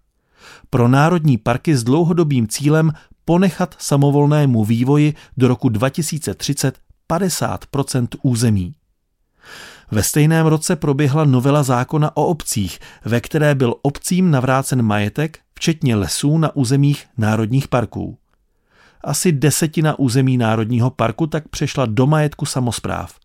pro 0.70 0.88
národní 0.88 1.38
parky 1.38 1.78
s 1.78 1.84
dlouhodobým 1.84 2.48
cílem 2.48 2.92
ponechat 3.26 3.76
samovolnému 3.80 4.64
vývoji 4.66 5.14
do 5.38 5.48
roku 5.48 5.70
2030 5.70 6.80
50% 7.10 8.08
území. 8.22 8.76
Ve 9.92 10.04
stejném 10.04 10.46
roce 10.46 10.76
proběhla 10.76 11.24
novela 11.24 11.64
zákona 11.64 12.18
o 12.18 12.26
obcích, 12.26 12.80
ve 13.06 13.22
které 13.22 13.56
byl 13.56 13.76
obcím 13.82 14.32
navrácen 14.32 14.82
majetek, 14.82 15.40
včetně 15.56 15.96
lesů 15.96 16.38
na 16.38 16.56
územích 16.56 17.06
národních 17.18 17.68
parků. 17.68 18.18
Asi 19.02 19.32
desetina 19.32 20.00
území 20.00 20.38
národního 20.38 20.90
parku 20.90 21.28
tak 21.28 21.48
přešla 21.48 21.86
do 21.86 22.08
majetku 22.08 22.46
samozpráv. 22.46 23.16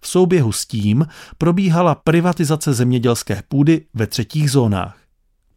V 0.00 0.08
souběhu 0.08 0.52
s 0.52 0.66
tím 0.66 1.06
probíhala 1.38 1.94
privatizace 1.94 2.74
zemědělské 2.74 3.42
půdy 3.48 3.84
ve 3.94 4.06
třetích 4.06 4.50
zónách. 4.50 5.06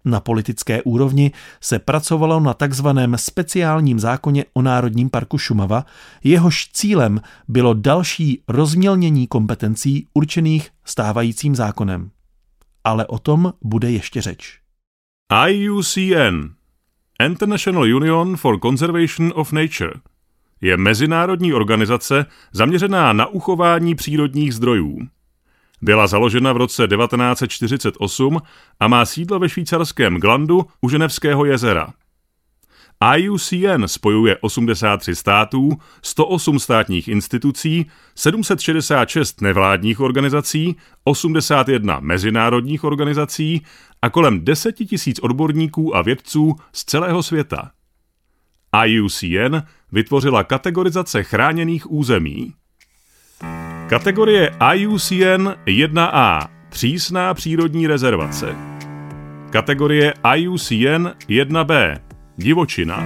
Na 0.06 0.20
politické 0.20 0.84
úrovni 0.84 1.32
se 1.62 1.80
pracovalo 1.80 2.40
na 2.40 2.54
takzvaném 2.54 3.18
speciálním 3.18 4.00
zákoně 4.00 4.46
o 4.54 4.62
Národním 4.62 5.10
parku 5.10 5.38
Šumava, 5.38 5.86
jehož 6.24 6.70
cílem 6.74 7.22
bylo 7.48 7.74
další 7.74 8.44
rozmělnění 8.48 9.28
kompetencí 9.28 10.08
určených 10.14 10.70
stávajícím 10.86 11.56
zákonem. 11.56 12.12
Ale 12.84 13.08
o 13.08 13.20
tom 13.20 13.54
bude 13.62 13.92
ještě 13.92 14.22
řeč. 14.22 14.60
IUCN 15.48 16.54
International 17.24 17.84
Union 17.84 18.38
for 18.38 18.60
Conservation 18.60 19.32
of 19.36 19.52
Nature 19.52 19.94
je 20.62 20.78
mezinárodní 20.78 21.54
organizace 21.54 22.26
zaměřená 22.52 23.14
na 23.14 23.28
uchování 23.28 23.96
přírodních 23.96 24.54
zdrojů. 24.54 25.00
Byla 25.82 26.08
založena 26.08 26.54
v 26.54 26.58
roce 26.58 26.88
1948 26.88 28.42
a 28.80 28.88
má 28.88 29.06
sídlo 29.06 29.40
ve 29.40 29.50
švýcarském 29.50 30.16
Glandu 30.16 30.66
u 30.82 30.90
Ženevského 30.90 31.46
jezera. 31.46 31.94
IUCN 33.16 33.84
spojuje 33.86 34.38
83 34.38 35.16
států, 35.16 35.70
108 36.02 36.60
státních 36.60 37.08
institucí, 37.08 37.86
766 38.16 39.42
nevládních 39.42 40.00
organizací, 40.00 40.76
81 41.04 42.00
mezinárodních 42.00 42.84
organizací 42.84 43.66
a 44.02 44.10
kolem 44.10 44.46
10 44.46 44.76
tisíc 44.76 45.20
odborníků 45.20 45.96
a 45.96 46.02
vědců 46.02 46.56
z 46.74 46.86
celého 46.86 47.24
světa. 47.24 47.72
IUCN 48.86 49.56
vytvořila 49.92 50.44
kategorizace 50.44 51.24
chráněných 51.24 51.92
území. 51.92 52.54
Kategorie 53.88 54.52
IUCN 54.74 55.48
1A 55.66 56.48
přísná 56.70 57.34
přírodní 57.34 57.88
rezervace. 57.88 58.56
Kategorie 59.50 60.14
IUCN 60.36 61.08
1B 61.30 61.98
divočina. 62.38 63.04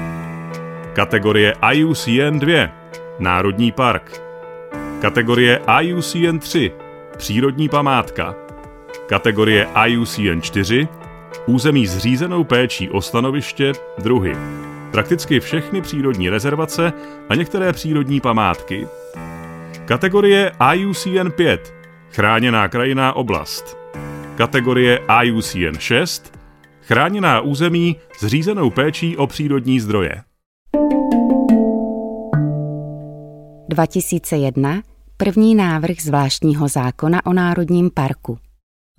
Kategorie 0.94 1.54
IUCN 1.74 2.40
2 2.40 2.70
národní 3.20 3.72
park. 3.72 4.22
Kategorie 5.02 5.62
IUCN 5.82 6.38
3 6.40 6.72
přírodní 7.18 7.70
památka. 7.70 8.36
Kategorie 9.08 9.68
IUCN 9.88 10.42
4, 10.42 10.88
území 11.46 11.88
zřízenou 11.88 12.44
péčí 12.44 12.90
o 12.90 13.02
stanoviště, 13.02 13.72
druhy. 13.98 14.36
Prakticky 14.94 15.40
všechny 15.40 15.82
přírodní 15.82 16.30
rezervace 16.30 16.94
a 17.30 17.36
některé 17.36 17.74
přírodní 17.74 18.22
památky. 18.22 18.88
Kategorie 19.86 20.52
IUCN 20.74 21.30
5, 21.36 21.74
chráněná 22.10 22.68
krajinná 22.68 23.14
oblast. 23.14 23.78
Kategorie 24.36 25.00
IUCN 25.24 25.78
6, 25.80 26.40
chráněná 26.82 27.42
území 27.42 27.96
zřízenou 28.20 28.70
péčí 28.70 29.18
o 29.18 29.28
přírodní 29.28 29.80
zdroje. 29.80 30.22
2001 33.70 34.82
první 35.18 35.56
návrh 35.56 36.02
zvláštního 36.02 36.68
zákona 36.68 37.26
o 37.26 37.34
Národním 37.34 37.90
parku. 37.90 38.38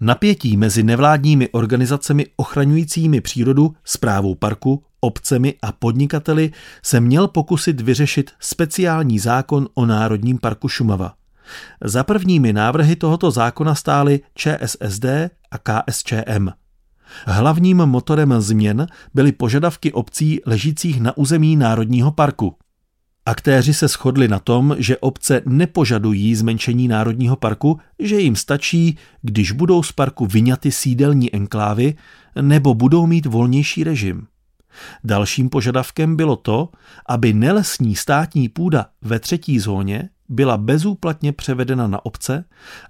Napětí 0.01 0.57
mezi 0.57 0.83
nevládními 0.83 1.49
organizacemi 1.49 2.27
ochraňujícími 2.37 3.21
přírodu, 3.21 3.75
zprávou 3.85 4.35
parku, 4.35 4.85
obcemi 5.01 5.55
a 5.63 5.73
podnikateli 5.73 6.53
se 6.83 7.01
měl 7.01 7.29
pokusit 7.29 7.81
vyřešit 7.81 8.31
speciální 8.41 9.19
zákon 9.19 9.69
o 9.75 9.87
Národním 9.87 10.39
parku 10.39 10.69
Šumava. 10.69 11.15
Za 11.85 12.05
prvními 12.05 12.53
návrhy 12.53 12.97
tohoto 12.97 13.31
zákona 13.31 13.75
stály 13.75 14.21
ČSSD 14.35 15.05
a 15.51 15.59
KSČM. 15.59 16.49
Hlavním 17.27 17.77
motorem 17.77 18.35
změn 18.41 18.87
byly 19.15 19.33
požadavky 19.33 19.93
obcí 19.93 20.41
ležících 20.47 21.01
na 21.01 21.17
území 21.17 21.57
Národního 21.57 22.13
parku. 22.13 22.57
Aktéři 23.27 23.75
se 23.75 23.89
shodli 23.89 24.29
na 24.29 24.39
tom, 24.39 24.77
že 24.79 24.99
obce 24.99 25.43
nepožadují 25.47 26.35
zmenšení 26.35 26.89
Národního 26.89 27.37
parku, 27.37 27.81
že 27.99 28.21
jim 28.21 28.37
stačí, 28.37 28.99
když 29.23 29.53
budou 29.53 29.83
z 29.83 29.93
parku 29.93 30.27
vyňaty 30.27 30.73
sídelní 30.73 31.35
enklávy 31.35 31.95
nebo 32.41 32.75
budou 32.75 33.07
mít 33.07 33.27
volnější 33.27 33.85
režim. 33.85 34.27
Dalším 35.05 35.49
požadavkem 35.49 36.17
bylo 36.17 36.37
to, 36.37 36.69
aby 37.09 37.33
nelesní 37.33 37.97
státní 37.97 38.49
půda 38.49 38.87
ve 39.03 39.19
třetí 39.19 39.59
zóně 39.59 40.09
byla 40.29 40.57
bezúplatně 40.57 41.33
převedena 41.33 41.87
na 41.87 42.07
obce 42.07 42.45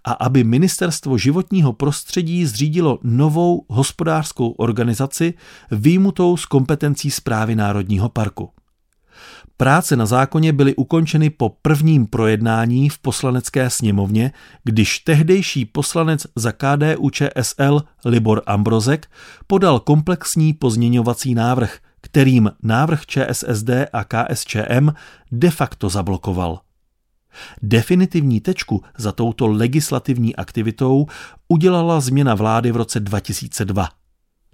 a 0.05 0.12
aby 0.12 0.44
Ministerstvo 0.44 1.18
životního 1.18 1.73
prostředí 1.73 2.47
zřídilo 2.47 2.99
novou 3.03 3.64
hospodářskou 3.68 4.51
organizaci 4.51 5.35
výjimutou 5.70 6.37
z 6.37 6.47
kompetencí 6.47 7.11
zprávy 7.11 7.55
Národního 7.57 8.09
parku. 8.09 8.51
Práce 9.56 9.96
na 9.96 10.06
zákoně 10.06 10.52
byly 10.52 10.74
ukončeny 10.74 11.30
po 11.30 11.48
prvním 11.48 12.06
projednání 12.06 12.88
v 12.88 12.98
poslanecké 12.98 13.70
sněmovně, 13.70 14.32
když 14.64 14.98
tehdejší 14.98 15.64
poslanec 15.64 16.26
za 16.36 16.52
KDU 16.52 17.10
ČSL 17.10 17.82
Libor 18.04 18.42
Ambrozek 18.46 19.10
podal 19.46 19.80
komplexní 19.80 20.52
pozměňovací 20.52 21.34
návrh, 21.34 21.78
kterým 22.00 22.50
návrh 22.62 23.06
ČSSD 23.06 23.70
a 23.92 24.04
KSČM 24.04 24.88
de 25.32 25.50
facto 25.50 25.88
zablokoval. 25.88 26.60
Definitivní 27.62 28.40
tečku 28.40 28.82
za 28.98 29.12
touto 29.12 29.46
legislativní 29.46 30.36
aktivitou 30.36 31.06
udělala 31.48 32.00
změna 32.00 32.34
vlády 32.34 32.72
v 32.72 32.76
roce 32.76 33.00
2002. 33.00 33.88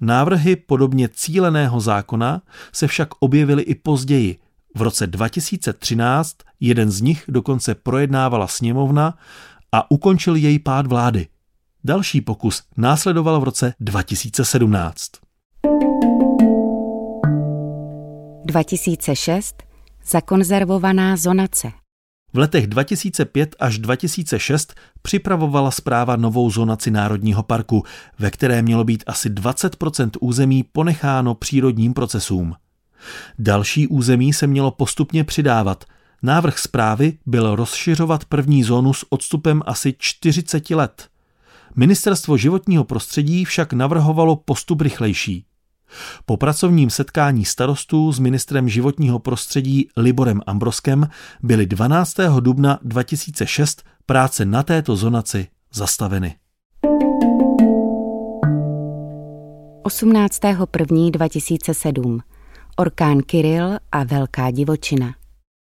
Návrhy 0.01 0.57
podobně 0.57 1.09
cíleného 1.09 1.81
zákona 1.81 2.43
se 2.73 2.87
však 2.87 3.09
objevily 3.21 3.63
i 3.63 3.75
později. 3.75 4.39
V 4.75 4.83
roce 4.83 5.07
2013 5.07 6.37
jeden 6.61 6.91
z 6.91 7.01
nich 7.01 7.25
dokonce 7.29 7.75
projednávala 7.75 8.47
sněmovna 8.47 9.19
a 9.73 9.91
ukončil 9.91 10.37
její 10.37 10.59
pád 10.59 10.87
vlády. 10.87 11.27
Další 11.85 12.21
pokus 12.21 12.63
následoval 12.77 13.41
v 13.41 13.45
roce 13.45 13.75
2017. 13.81 15.11
2006 18.47 19.63
Zakonzervovaná 20.05 21.17
zonace 21.17 21.73
v 22.33 22.39
letech 22.39 22.67
2005 22.67 23.57
až 23.59 23.79
2006 23.79 24.75
připravovala 25.03 25.71
zpráva 25.71 26.17
novou 26.17 26.51
zonaci 26.51 26.91
Národního 26.91 27.43
parku, 27.43 27.85
ve 28.19 28.31
které 28.31 28.63
mělo 28.63 28.85
být 28.85 29.05
asi 29.07 29.31
20% 29.31 30.11
území 30.21 30.63
ponecháno 30.63 31.35
přírodním 31.35 31.95
procesům. 31.95 32.55
Další 33.39 33.89
území 33.89 34.33
se 34.33 34.47
mělo 34.47 34.71
postupně 34.71 35.25
přidávat. 35.25 35.85
Návrh 36.23 36.59
zprávy 36.59 37.19
byl 37.27 37.57
rozšiřovat 37.57 38.25
první 38.25 38.63
zónu 38.63 38.95
s 38.95 39.07
odstupem 39.09 39.63
asi 39.67 39.95
40 39.99 40.71
let. 40.71 41.09
Ministerstvo 41.77 42.37
životního 42.37 42.85
prostředí 42.85 43.45
však 43.45 43.73
navrhovalo 43.73 44.37
postup 44.37 44.81
rychlejší. 44.81 45.45
Po 46.27 46.37
pracovním 46.37 46.91
setkání 46.91 47.45
starostů 47.45 48.13
s 48.13 48.19
ministrem 48.19 48.69
životního 48.69 49.19
prostředí 49.19 49.89
Liborem 49.97 50.41
Ambroskem 50.47 51.09
byly 51.43 51.67
12. 51.67 52.17
dubna 52.41 52.79
2006 52.83 53.83
práce 54.07 54.45
na 54.45 54.63
této 54.63 54.97
zonaci 54.97 55.47
zastaveny. 55.73 56.35
18.1.2007 59.85 62.30
Orkán 62.81 63.21
Kiril 63.23 63.79
a 63.93 64.05
Velká 64.05 64.51
divočina. 64.51 65.15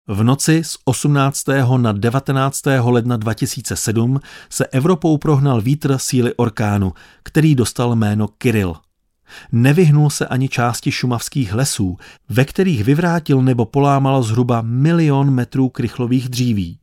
V 0.09 0.23
noci 0.23 0.65
z 0.65 0.79
18. 0.85 1.45
na 1.77 1.93
19. 1.93 2.63
ledna 2.85 3.17
2007 3.17 4.21
se 4.51 4.67
Evropou 4.67 5.19
prohnal 5.19 5.61
vítr 5.61 5.99
síly 5.99 6.35
orkánu, 6.35 6.93
který 7.23 7.55
dostal 7.55 7.97
jméno 7.97 8.29
Kiril– 8.29 8.75
Nevyhnul 9.53 10.11
se 10.11 10.27
ani 10.27 10.49
části 10.49 10.93
šumavských 10.93 11.55
lesů, 11.55 11.97
ve 12.29 12.45
kterých 12.45 12.85
vyvrátil 12.85 13.43
nebo 13.43 13.67
polámal 13.67 14.23
zhruba 14.23 14.63
milion 14.63 15.31
metrů 15.31 15.69
krychlových 15.69 16.29
dříví. 16.29 16.79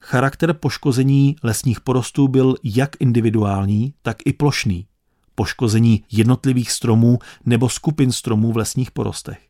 Charakter 0.00 0.52
poškození 0.52 1.36
lesních 1.42 1.80
porostů 1.80 2.28
byl 2.28 2.54
jak 2.64 2.90
individuální, 3.00 3.94
tak 4.02 4.16
i 4.24 4.32
plošný. 4.32 4.86
Poškození 5.34 6.02
jednotlivých 6.12 6.72
stromů 6.72 7.18
nebo 7.46 7.68
skupin 7.68 8.12
stromů 8.12 8.52
v 8.52 8.56
lesních 8.56 8.90
porostech. 8.90 9.49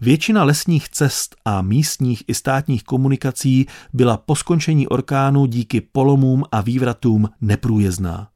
Většina 0.00 0.44
lesních 0.44 0.88
cest 0.88 1.36
a 1.44 1.62
místních 1.62 2.22
i 2.26 2.34
státních 2.34 2.84
komunikací 2.84 3.66
byla 3.92 4.16
po 4.16 4.36
skončení 4.36 4.88
orkánu 4.88 5.46
díky 5.46 5.80
polomům 5.80 6.44
a 6.52 6.60
vývratům 6.60 7.28
neprůjezdná. 7.40 8.28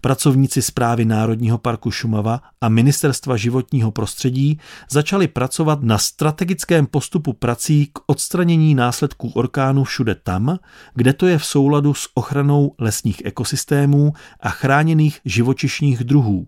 Pracovníci 0.00 0.62
zprávy 0.62 1.04
Národního 1.04 1.58
parku 1.58 1.90
Šumava 1.90 2.40
a 2.60 2.68
Ministerstva 2.68 3.36
životního 3.36 3.90
prostředí 3.90 4.58
začali 4.90 5.28
pracovat 5.28 5.82
na 5.82 5.98
strategickém 5.98 6.86
postupu 6.86 7.32
prací 7.32 7.86
k 7.86 7.98
odstranění 8.06 8.74
následků 8.74 9.28
orkánu 9.28 9.84
všude 9.84 10.14
tam, 10.14 10.58
kde 10.94 11.12
to 11.12 11.26
je 11.26 11.38
v 11.38 11.44
souladu 11.44 11.94
s 11.94 12.08
ochranou 12.14 12.74
lesních 12.78 13.22
ekosystémů 13.24 14.12
a 14.40 14.48
chráněných 14.50 15.20
živočišních 15.24 16.04
druhů. 16.04 16.46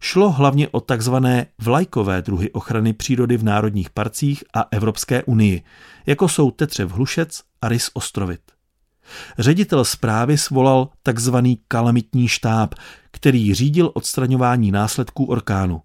Šlo 0.00 0.30
hlavně 0.30 0.68
o 0.68 0.80
takzvané 0.80 1.46
vlajkové 1.58 2.22
druhy 2.22 2.50
ochrany 2.50 2.92
přírody 2.92 3.36
v 3.36 3.44
národních 3.44 3.90
parcích 3.90 4.44
a 4.54 4.64
Evropské 4.70 5.22
unii, 5.22 5.62
jako 6.06 6.28
jsou 6.28 6.50
tetřev 6.50 6.90
hlušec 6.90 7.40
a 7.62 7.68
rys 7.68 7.90
ostrovit. 7.94 8.40
Ředitel 9.38 9.84
zprávy 9.84 10.38
svolal 10.38 10.88
takzvaný 11.02 11.58
kalamitní 11.68 12.28
štáb, 12.28 12.74
který 13.10 13.54
řídil 13.54 13.90
odstraňování 13.94 14.70
následků 14.70 15.24
orkánu. 15.24 15.82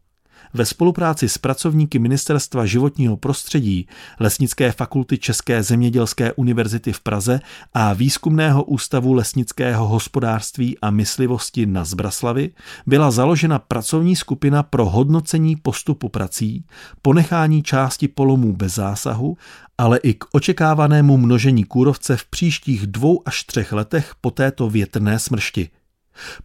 Ve 0.53 0.65
spolupráci 0.65 1.29
s 1.29 1.37
pracovníky 1.37 1.99
Ministerstva 1.99 2.65
životního 2.65 3.17
prostředí, 3.17 3.87
Lesnické 4.19 4.71
fakulty 4.71 5.17
České 5.17 5.63
zemědělské 5.63 6.33
univerzity 6.33 6.93
v 6.93 6.99
Praze 6.99 7.39
a 7.73 7.93
Výzkumného 7.93 8.63
ústavu 8.63 9.13
lesnického 9.13 9.87
hospodářství 9.87 10.77
a 10.81 10.89
myslivosti 10.89 11.65
na 11.65 11.83
Zbraslavy 11.85 12.51
byla 12.85 13.11
založena 13.11 13.59
pracovní 13.59 14.15
skupina 14.15 14.63
pro 14.63 14.85
hodnocení 14.85 15.55
postupu 15.55 16.09
prací, 16.09 16.65
ponechání 17.01 17.63
části 17.63 18.07
polomů 18.07 18.53
bez 18.53 18.75
zásahu 18.75 19.37
ale 19.79 19.97
i 19.97 20.13
k 20.13 20.25
očekávanému 20.31 21.17
množení 21.17 21.63
kůrovce 21.63 22.17
v 22.17 22.25
příštích 22.25 22.87
dvou 22.87 23.21
až 23.25 23.43
třech 23.43 23.71
letech 23.71 24.13
po 24.21 24.31
této 24.31 24.69
větrné 24.69 25.19
smršti. 25.19 25.69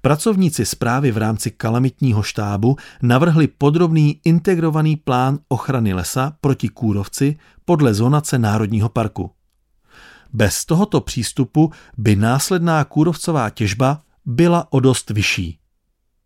Pracovníci 0.02 0.66
zprávy 0.66 1.12
v 1.12 1.18
rámci 1.18 1.50
kalamitního 1.50 2.22
štábu 2.22 2.76
navrhli 3.02 3.48
podrobný 3.48 4.20
integrovaný 4.24 4.96
plán 4.96 5.38
ochrany 5.48 5.94
lesa 5.94 6.32
proti 6.40 6.68
kůrovci 6.68 7.36
podle 7.64 7.94
zonace 7.94 8.38
Národního 8.38 8.88
parku. 8.88 9.30
Bez 10.32 10.64
tohoto 10.64 11.00
přístupu 11.00 11.72
by 11.98 12.16
následná 12.16 12.84
kůrovcová 12.84 13.50
těžba 13.50 14.00
byla 14.26 14.72
o 14.72 14.80
dost 14.80 15.10
vyšší. 15.10 15.58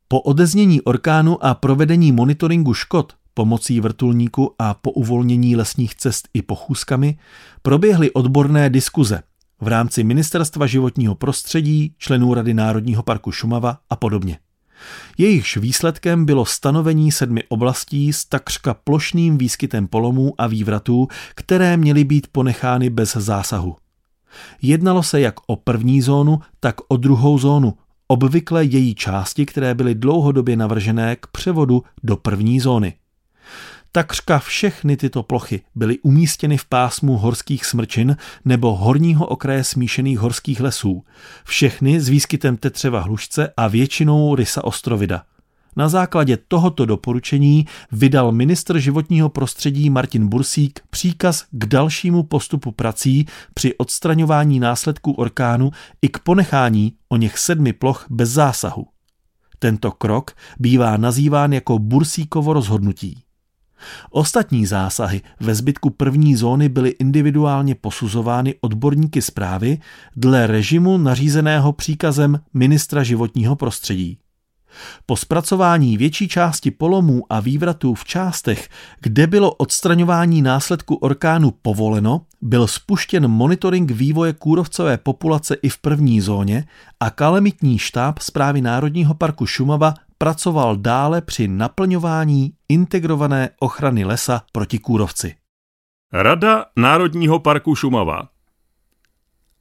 Po 0.09 0.21
odeznění 0.21 0.81
orkánu 0.83 1.45
a 1.45 1.55
provedení 1.55 2.13
monitoringu 2.13 2.75
škod 2.75 3.13
pomocí 3.35 3.81
vrtulníku 3.81 4.55
a 4.59 4.75
po 4.75 4.91
uvolnění 4.91 5.57
lesních 5.57 5.95
cest 5.95 6.29
i 6.35 6.43
pochůzkami 6.43 7.19
proběhly 7.63 8.11
odborné 8.11 8.71
diskuze 8.71 9.23
v 9.61 9.69
rámci 9.69 10.05
Ministerstva 10.05 10.67
životního 10.67 11.15
prostředí, 11.15 11.95
členů 11.99 12.35
Rady 12.35 12.55
Národního 12.55 13.03
parku 13.03 13.33
Šumava 13.33 13.79
a 13.91 13.97
podobně. 13.97 14.39
Jejichž 15.19 15.57
výsledkem 15.57 16.25
bylo 16.25 16.45
stanovení 16.45 17.13
sedmi 17.13 17.43
oblastí 17.49 18.13
s 18.13 18.25
takřka 18.25 18.75
plošným 18.75 19.39
výskytem 19.39 19.89
polomů 19.89 20.35
a 20.39 20.47
vývratů, 20.47 21.09
které 21.35 21.77
měly 21.77 22.05
být 22.05 22.27
ponechány 22.33 22.91
bez 22.91 23.17
zásahu. 23.17 23.77
Jednalo 24.63 25.03
se 25.03 25.21
jak 25.21 25.35
o 25.47 25.57
první 25.57 26.03
zónu, 26.03 26.41
tak 26.61 26.75
o 26.89 26.97
druhou 26.97 27.39
zónu, 27.39 27.75
obvykle 28.09 28.65
její 28.65 28.95
části, 28.95 29.47
které 29.47 29.75
byly 29.75 29.95
dlouhodobě 29.95 30.57
navržené 30.57 31.17
k 31.17 31.27
převodu 31.27 31.83
do 32.03 32.17
první 32.17 32.61
zóny. 32.61 32.95
Takřka 33.93 34.39
všechny 34.39 34.97
tyto 34.97 35.23
plochy 35.23 35.63
byly 35.75 35.99
umístěny 35.99 36.57
v 36.57 36.65
pásmu 36.65 37.17
horských 37.17 37.65
smrčin 37.65 38.17
nebo 38.45 38.75
horního 38.75 39.27
okraje 39.27 39.65
smíšených 39.65 40.19
horských 40.19 40.61
lesů, 40.61 41.05
všechny 41.45 42.01
s 42.01 42.09
výskytem 42.09 42.57
tetřeva 42.57 43.01
hlušce 43.01 43.53
a 43.57 43.69
většinou 43.69 44.35
rysa 44.35 44.65
ostrovida. 44.65 45.23
Na 45.77 45.89
základě 45.89 46.39
tohoto 46.49 46.87
doporučení 46.87 47.67
vydal 47.93 48.33
ministr 48.33 48.79
životního 48.79 49.29
prostředí 49.29 49.91
Martin 49.91 50.29
Bursík 50.29 50.81
příkaz 50.91 51.45
k 51.51 51.67
dalšímu 51.67 52.23
postupu 52.23 52.71
prací 52.71 53.27
při 53.55 53.75
odstraňování 53.77 54.61
následků 54.61 55.13
orkánu 55.13 55.71
i 56.03 56.09
k 56.09 56.19
ponechání 56.19 56.93
o 57.09 57.17
něch 57.17 57.39
sedmi 57.39 57.73
ploch 57.73 58.07
bez 58.11 58.31
zásahu. 58.31 58.87
Tento 59.59 59.91
krok 59.91 60.31
bývá 60.59 60.97
nazýván 60.97 61.53
jako 61.53 61.79
Bursíkovo 61.79 62.53
rozhodnutí. 62.53 63.23
Ostatní 64.11 64.67
zásahy 64.67 65.21
ve 65.41 65.55
zbytku 65.55 65.91
první 65.91 66.37
zóny 66.37 66.69
byly 66.69 66.91
individuálně 66.91 67.75
posuzovány 67.75 68.55
odborníky 68.61 69.23
zprávy 69.23 69.79
dle 70.17 70.47
režimu 70.47 70.99
nařízeného 70.99 71.73
příkazem 71.73 72.41
ministra 72.55 73.03
životního 73.03 73.57
prostředí. 73.57 74.19
Po 75.07 75.17
zpracování 75.17 75.97
větší 75.97 76.29
části 76.29 76.71
polomů 76.71 77.23
a 77.31 77.41
vývratů 77.41 77.95
v 77.95 78.05
částech, 78.05 78.69
kde 79.01 79.27
bylo 79.27 79.53
odstraňování 79.53 80.43
následku 80.43 80.95
orkánu 80.95 81.51
povoleno, 81.51 82.21
byl 82.43 82.67
spuštěn 82.67 83.29
monitoring 83.29 83.91
vývoje 83.91 84.33
kůrovcové 84.33 84.99
populace 84.99 85.55
i 85.55 85.69
v 85.69 85.79
první 85.79 86.21
zóně 86.21 86.65
a 87.01 87.11
kalamitní 87.11 87.79
štáb 87.79 88.19
zprávy 88.19 88.61
Národního 88.61 89.15
parku 89.15 89.47
Šumava 89.47 89.95
pracoval 90.19 90.77
dále 90.77 91.23
při 91.23 91.49
naplňování 91.49 92.53
integrované 92.69 93.51
ochrany 93.59 94.05
lesa 94.05 94.43
proti 94.53 94.79
kůrovci. 94.79 95.35
Rada 96.13 96.65
Národního 96.77 97.39
parku 97.39 97.75
Šumava 97.75 98.29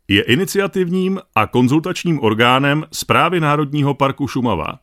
je 0.08 0.22
iniciativním 0.22 1.20
a 1.36 1.48
konzultačním 1.48 2.20
orgánem 2.24 2.86
zprávy 2.92 3.40
Národního 3.40 3.94
parku 3.94 4.28
Šumava. 4.28 4.80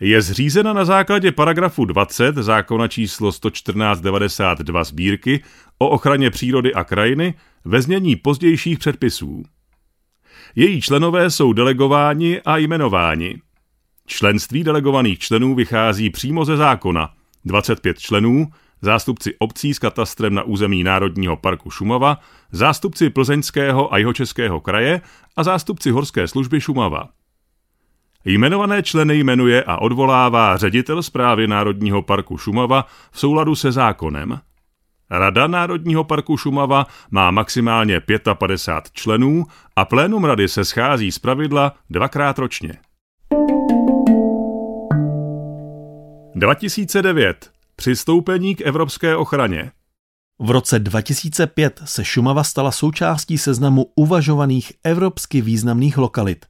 Je 0.00 0.22
zřízena 0.22 0.72
na 0.72 0.84
základě 0.84 1.32
paragrafu 1.32 1.84
20 1.84 2.34
zákona 2.34 2.88
číslo 2.88 3.32
11492 3.32 4.84
sbírky 4.84 5.42
o 5.78 5.88
ochraně 5.88 6.30
přírody 6.30 6.74
a 6.74 6.84
krajiny 6.84 7.34
ve 7.64 7.82
znění 7.82 8.16
pozdějších 8.16 8.78
předpisů. 8.78 9.42
Její 10.54 10.80
členové 10.80 11.30
jsou 11.30 11.52
delegováni 11.52 12.40
a 12.40 12.56
jmenováni. 12.56 13.40
Členství 14.10 14.64
delegovaných 14.64 15.18
členů 15.18 15.54
vychází 15.54 16.10
přímo 16.10 16.44
ze 16.44 16.56
zákona. 16.56 17.10
25 17.44 17.98
členů, 17.98 18.46
zástupci 18.82 19.34
obcí 19.38 19.74
s 19.74 19.78
katastrem 19.78 20.34
na 20.34 20.42
území 20.42 20.84
Národního 20.84 21.36
parku 21.36 21.70
Šumava, 21.70 22.18
zástupci 22.52 23.10
Plzeňského 23.10 23.94
a 23.94 23.98
Jihočeského 23.98 24.60
kraje 24.60 25.00
a 25.36 25.42
zástupci 25.42 25.90
Horské 25.90 26.28
služby 26.28 26.60
Šumava. 26.60 27.08
Jmenované 28.24 28.82
členy 28.82 29.18
jmenuje 29.18 29.64
a 29.64 29.76
odvolává 29.76 30.56
ředitel 30.56 31.02
zprávy 31.02 31.46
Národního 31.46 32.02
parku 32.02 32.38
Šumava 32.38 32.86
v 33.10 33.20
souladu 33.20 33.54
se 33.54 33.72
zákonem. 33.72 34.40
Rada 35.10 35.46
Národního 35.46 36.04
parku 36.04 36.36
Šumava 36.36 36.86
má 37.10 37.30
maximálně 37.30 38.02
55 38.34 38.92
členů 38.92 39.44
a 39.76 39.84
plénum 39.84 40.24
rady 40.24 40.48
se 40.48 40.64
schází 40.64 41.12
zpravidla 41.12 41.74
dvakrát 41.90 42.38
ročně. 42.38 42.78
2009. 46.40 47.50
Přistoupení 47.76 48.54
k 48.54 48.60
evropské 48.60 49.16
ochraně. 49.16 49.70
V 50.38 50.50
roce 50.50 50.78
2005 50.78 51.80
se 51.84 52.04
Šumava 52.04 52.44
stala 52.44 52.72
součástí 52.72 53.38
seznamu 53.38 53.86
uvažovaných 53.94 54.72
evropsky 54.84 55.40
významných 55.40 55.98
lokalit. 55.98 56.46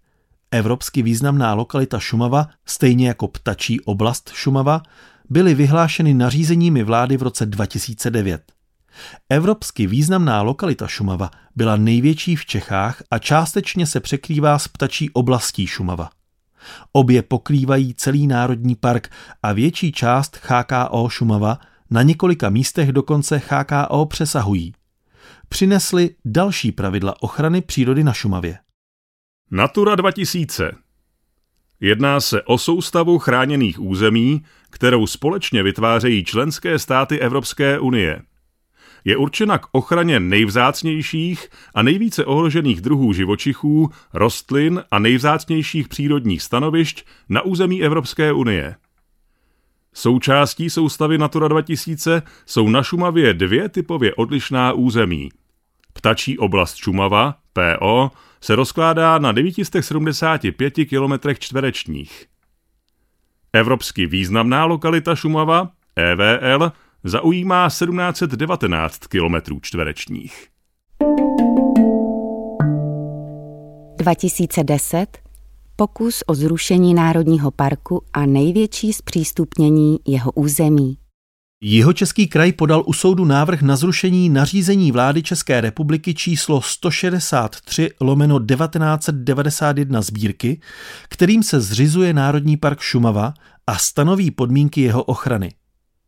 Evropsky 0.51 1.03
významná 1.03 1.55
lokalita 1.55 1.99
Šumava, 1.99 2.49
stejně 2.67 3.09
jako 3.09 3.29
ptačí 3.29 3.81
oblast 3.81 4.31
Šumava, 4.35 4.83
byly 5.31 5.55
vyhlášeny 5.55 6.15
nařízeními 6.15 6.83
vlády 6.83 7.17
v 7.17 7.23
roce 7.23 7.47
2009. 7.47 8.43
Evropsky 9.29 9.87
významná 9.87 10.43
lokalita 10.43 10.87
Šumava 10.87 11.31
byla 11.57 11.77
největší 11.77 12.37
v 12.37 12.47
Čechách 12.47 13.03
a 13.11 13.19
částečně 13.19 13.87
se 13.87 14.01
překrývá 14.01 14.59
s 14.59 14.69
ptačí 14.69 15.11
oblastí 15.11 15.67
Šumava. 15.67 16.11
Obě 16.93 17.23
pokrývají 17.23 17.95
celý 17.95 18.27
národní 18.27 18.77
park 18.77 19.11
a 19.43 19.53
větší 19.53 19.93
část 19.93 20.41
HKO 20.43 21.09
Šumava 21.09 21.59
na 21.91 22.03
několika 22.03 22.51
místech 22.51 22.93
dokonce 22.93 23.43
HKO 23.49 24.07
přesahují. 24.07 24.73
Přinesly 25.49 26.11
další 26.25 26.73
pravidla 26.73 27.23
ochrany 27.23 27.61
přírody 27.61 28.05
na 28.05 28.13
Šumavě. 28.13 28.59
Natura 29.51 29.95
2000 29.95 30.73
Jedná 31.81 32.21
se 32.21 32.43
o 32.43 32.59
soustavu 32.59 33.19
chráněných 33.19 33.81
území, 33.81 34.43
kterou 34.71 35.07
společně 35.07 35.63
vytvářejí 35.63 36.25
členské 36.25 36.79
státy 36.79 37.19
Evropské 37.21 37.79
unie 37.79 38.23
je 39.05 39.17
určena 39.17 39.59
k 39.59 39.67
ochraně 39.73 40.21
nejvzácnějších 40.21 41.49
a 41.75 41.83
nejvíce 41.83 42.25
ohrožených 42.25 42.81
druhů 42.81 43.13
živočichů, 43.13 43.91
rostlin 44.15 44.83
a 44.91 44.99
nejvzácnějších 44.99 45.89
přírodních 45.89 46.43
stanovišť 46.43 47.07
na 47.29 47.43
území 47.43 47.83
Evropské 47.83 48.33
unie. 48.33 48.77
Součástí 49.95 50.71
soustavy 50.71 51.19
Natura 51.19 51.49
2000 51.49 52.23
jsou 52.47 52.69
na 52.69 52.83
Šumavě 52.83 53.35
dvě 53.35 53.69
typově 53.69 54.15
odlišná 54.15 54.73
území. 54.73 55.29
Ptačí 55.93 56.39
oblast 56.39 56.77
Šumava, 56.77 57.35
PO, 57.53 58.11
se 58.41 58.57
rozkládá 58.57 59.19
na 59.19 59.33
975 59.33 60.75
km 60.75 61.35
čtverečních. 61.39 62.27
Evropsky 63.53 64.07
významná 64.07 64.65
lokalita 64.65 65.17
Šumava, 65.17 65.71
EVL, 65.97 66.73
zaujímá 67.05 67.69
1719 67.69 68.99
km 68.99 69.61
čtverečních. 69.61 70.47
2010 73.97 75.19
pokus 75.77 76.23
o 76.27 76.35
zrušení 76.35 76.95
Národního 76.95 77.51
parku 77.51 78.05
a 78.13 78.27
největší 78.27 78.93
zpřístupnění 78.93 79.99
jeho 80.07 80.33
území. 80.33 80.97
Jihočeský 81.63 82.27
kraj 82.27 82.53
podal 82.53 82.83
u 82.87 82.93
soudu 82.93 83.25
návrh 83.25 83.63
na 83.63 83.77
zrušení 83.77 84.29
nařízení 84.29 84.93
vlády 84.93 85.23
České 85.23 85.61
republiky 85.61 86.15
číslo 86.15 86.63
163 86.63 87.91
lomeno 88.01 88.47
1991 88.47 90.03
sbírky, 90.03 90.61
kterým 91.09 91.43
se 91.43 91.61
zřizuje 91.61 92.15
Národní 92.15 92.57
park 92.57 92.81
Šumava 92.81 93.35
a 93.67 93.77
stanoví 93.79 94.31
podmínky 94.31 94.81
jeho 94.81 95.03
ochrany. 95.03 95.51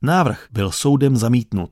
Návrh 0.03 0.47
byl 0.53 0.71
soudem 0.71 1.17
zamítnut. 1.17 1.71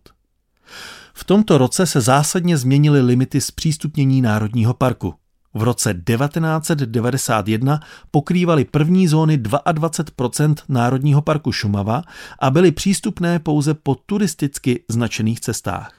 V 1.14 1.24
tomto 1.24 1.58
roce 1.58 1.86
se 1.86 2.00
zásadně 2.00 2.56
změnily 2.56 3.00
limity 3.00 3.40
zpřístupnění 3.40 4.22
Národního 4.22 4.74
parku. 4.74 5.14
V 5.54 5.62
roce 5.62 5.94
1991 5.94 7.80
pokrývaly 8.10 8.64
první 8.64 9.08
zóny 9.08 9.38
22% 9.38 10.54
Národního 10.68 11.22
parku 11.22 11.52
Šumava 11.52 12.02
a 12.38 12.50
byly 12.50 12.72
přístupné 12.72 13.38
pouze 13.38 13.74
po 13.74 13.94
turisticky 13.94 14.84
značených 14.88 15.40
cestách. 15.40 15.92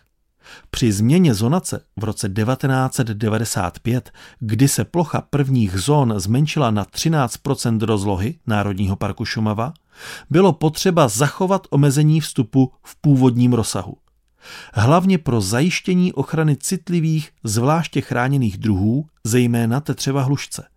Při 0.69 0.91
změně 0.91 1.33
zonace 1.33 1.81
v 1.99 2.03
roce 2.03 2.29
1995, 2.29 4.11
kdy 4.39 4.67
se 4.67 4.83
plocha 4.83 5.21
prvních 5.21 5.77
zón 5.79 6.13
zmenšila 6.17 6.71
na 6.71 6.85
13% 6.85 7.85
rozlohy 7.85 8.35
Národního 8.47 8.95
parku 8.95 9.25
Šumava, 9.25 9.73
bylo 10.29 10.53
potřeba 10.53 11.07
zachovat 11.07 11.67
omezení 11.69 12.19
vstupu 12.19 12.71
v 12.83 12.95
původním 13.01 13.53
rozsahu. 13.53 13.97
Hlavně 14.73 15.17
pro 15.17 15.41
zajištění 15.41 16.13
ochrany 16.13 16.57
citlivých, 16.57 17.31
zvláště 17.43 18.01
chráněných 18.01 18.57
druhů, 18.57 19.05
zejména 19.23 19.79
tetřeva 19.81 20.21
hlušce. 20.21 20.67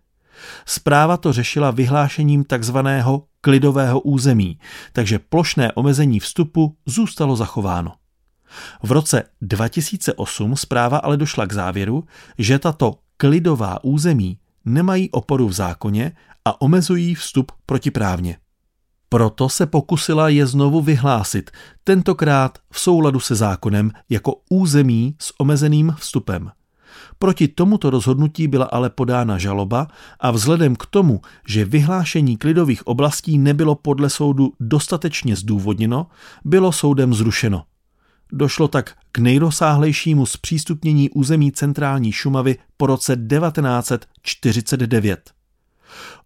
Zpráva 0.65 1.17
to 1.17 1.33
řešila 1.33 1.71
vyhlášením 1.71 2.43
takzvaného 2.43 3.23
klidového 3.41 3.99
území, 3.99 4.59
takže 4.93 5.19
plošné 5.19 5.71
omezení 5.71 6.19
vstupu 6.19 6.75
zůstalo 6.85 7.35
zachováno. 7.35 7.93
V 8.83 8.91
roce 8.91 9.23
2008 9.41 10.55
zpráva 10.55 10.97
ale 10.97 11.17
došla 11.17 11.45
k 11.45 11.53
závěru, 11.53 12.03
že 12.37 12.59
tato 12.59 12.95
klidová 13.17 13.83
území 13.83 14.37
nemají 14.65 15.11
oporu 15.11 15.47
v 15.47 15.53
zákoně 15.53 16.11
a 16.45 16.61
omezují 16.61 17.15
vstup 17.15 17.51
protiprávně. 17.65 18.37
Proto 19.15 19.49
se 19.49 19.65
pokusila 19.65 20.29
je 20.29 20.47
znovu 20.47 20.81
vyhlásit, 20.81 21.51
tentokrát 21.83 22.57
v 22.71 22.79
souladu 22.79 23.19
se 23.19 23.35
zákonem 23.35 23.91
jako 24.09 24.35
území 24.49 25.15
s 25.19 25.39
omezeným 25.39 25.95
vstupem. 25.97 26.51
Proti 27.19 27.47
tomuto 27.47 27.89
rozhodnutí 27.89 28.47
byla 28.47 28.65
ale 28.65 28.89
podána 28.89 29.37
žaloba 29.37 29.87
a 30.19 30.31
vzhledem 30.31 30.75
k 30.75 30.85
tomu, 30.85 31.21
že 31.47 31.65
vyhlášení 31.65 32.37
klidových 32.37 32.87
oblastí 32.87 33.37
nebylo 33.37 33.75
podle 33.75 34.09
soudu 34.09 34.53
dostatečně 34.59 35.35
zdůvodněno, 35.35 36.07
bylo 36.45 36.71
soudem 36.71 37.13
zrušeno. 37.13 37.63
Došlo 38.31 38.67
tak 38.67 38.97
k 39.11 39.19
nejrozsáhlejšímu 39.19 40.25
zpřístupnění 40.25 41.09
území 41.09 41.51
centrální 41.51 42.11
Šumavy 42.11 42.57
po 42.77 42.87
roce 42.87 43.15
1949. 43.15 45.31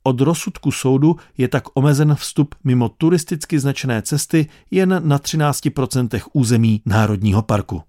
Od 0.03 0.21
rozsudku 0.21 0.71
soudu 0.71 1.15
je 1.38 1.47
tak 1.47 1.63
omezen 1.73 2.15
vstup 2.15 2.55
mimo 2.63 2.89
turisticky 2.89 3.60
značené 3.60 4.01
cesty 4.01 4.47
jen 4.71 5.01
na 5.03 5.19
13% 5.19 6.21
území 6.34 6.82
Národního 6.86 7.41
parku. 7.41 7.84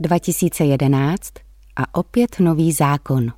2011 0.00 1.32
a 1.76 1.94
opět 1.94 2.36
nový 2.40 2.72
zákon. 2.72 3.32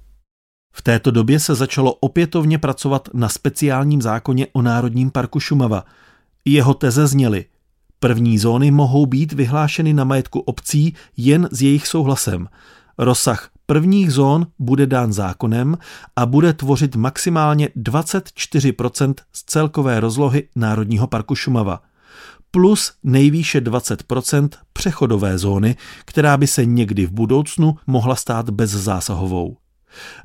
V 0.73 0.83
této 0.83 1.11
době 1.11 1.41
se 1.41 1.55
začalo 1.55 1.95
opětovně 1.95 2.59
pracovat 2.59 3.09
na 3.15 3.29
speciálním 3.29 4.03
zákoně 4.03 4.47
o 4.53 4.63
Národním 4.63 5.11
parku 5.11 5.41
Šumava. 5.41 5.85
Jeho 6.45 6.75
teze 6.75 7.07
zněly. 7.07 7.45
První 8.01 8.39
zóny 8.39 8.71
mohou 8.71 9.07
být 9.07 9.33
vyhlášeny 9.33 9.93
na 9.93 10.05
majetku 10.05 10.41
obcí 10.41 10.95
jen 11.17 11.49
s 11.53 11.63
jejich 11.63 11.87
souhlasem. 11.87 12.49
Rozsah 13.03 13.51
prvních 13.67 14.13
zón 14.13 14.47
bude 14.59 14.87
dán 14.87 15.13
zákonem 15.13 15.79
a 16.17 16.27
bude 16.27 16.53
tvořit 16.53 16.97
maximálně 16.97 17.69
24% 17.77 19.15
z 19.33 19.45
celkové 19.45 20.01
rozlohy 20.01 20.49
Národního 20.57 21.07
parku 21.07 21.35
Šumava 21.35 21.83
plus 22.51 22.93
nejvýše 23.03 23.61
20% 23.61 24.49
přechodové 24.73 25.39
zóny, 25.39 25.77
která 26.05 26.37
by 26.37 26.47
se 26.47 26.65
někdy 26.65 27.07
v 27.07 27.11
budoucnu 27.11 27.77
mohla 27.87 28.17
stát 28.17 28.51
bezzásahovou. 28.51 29.57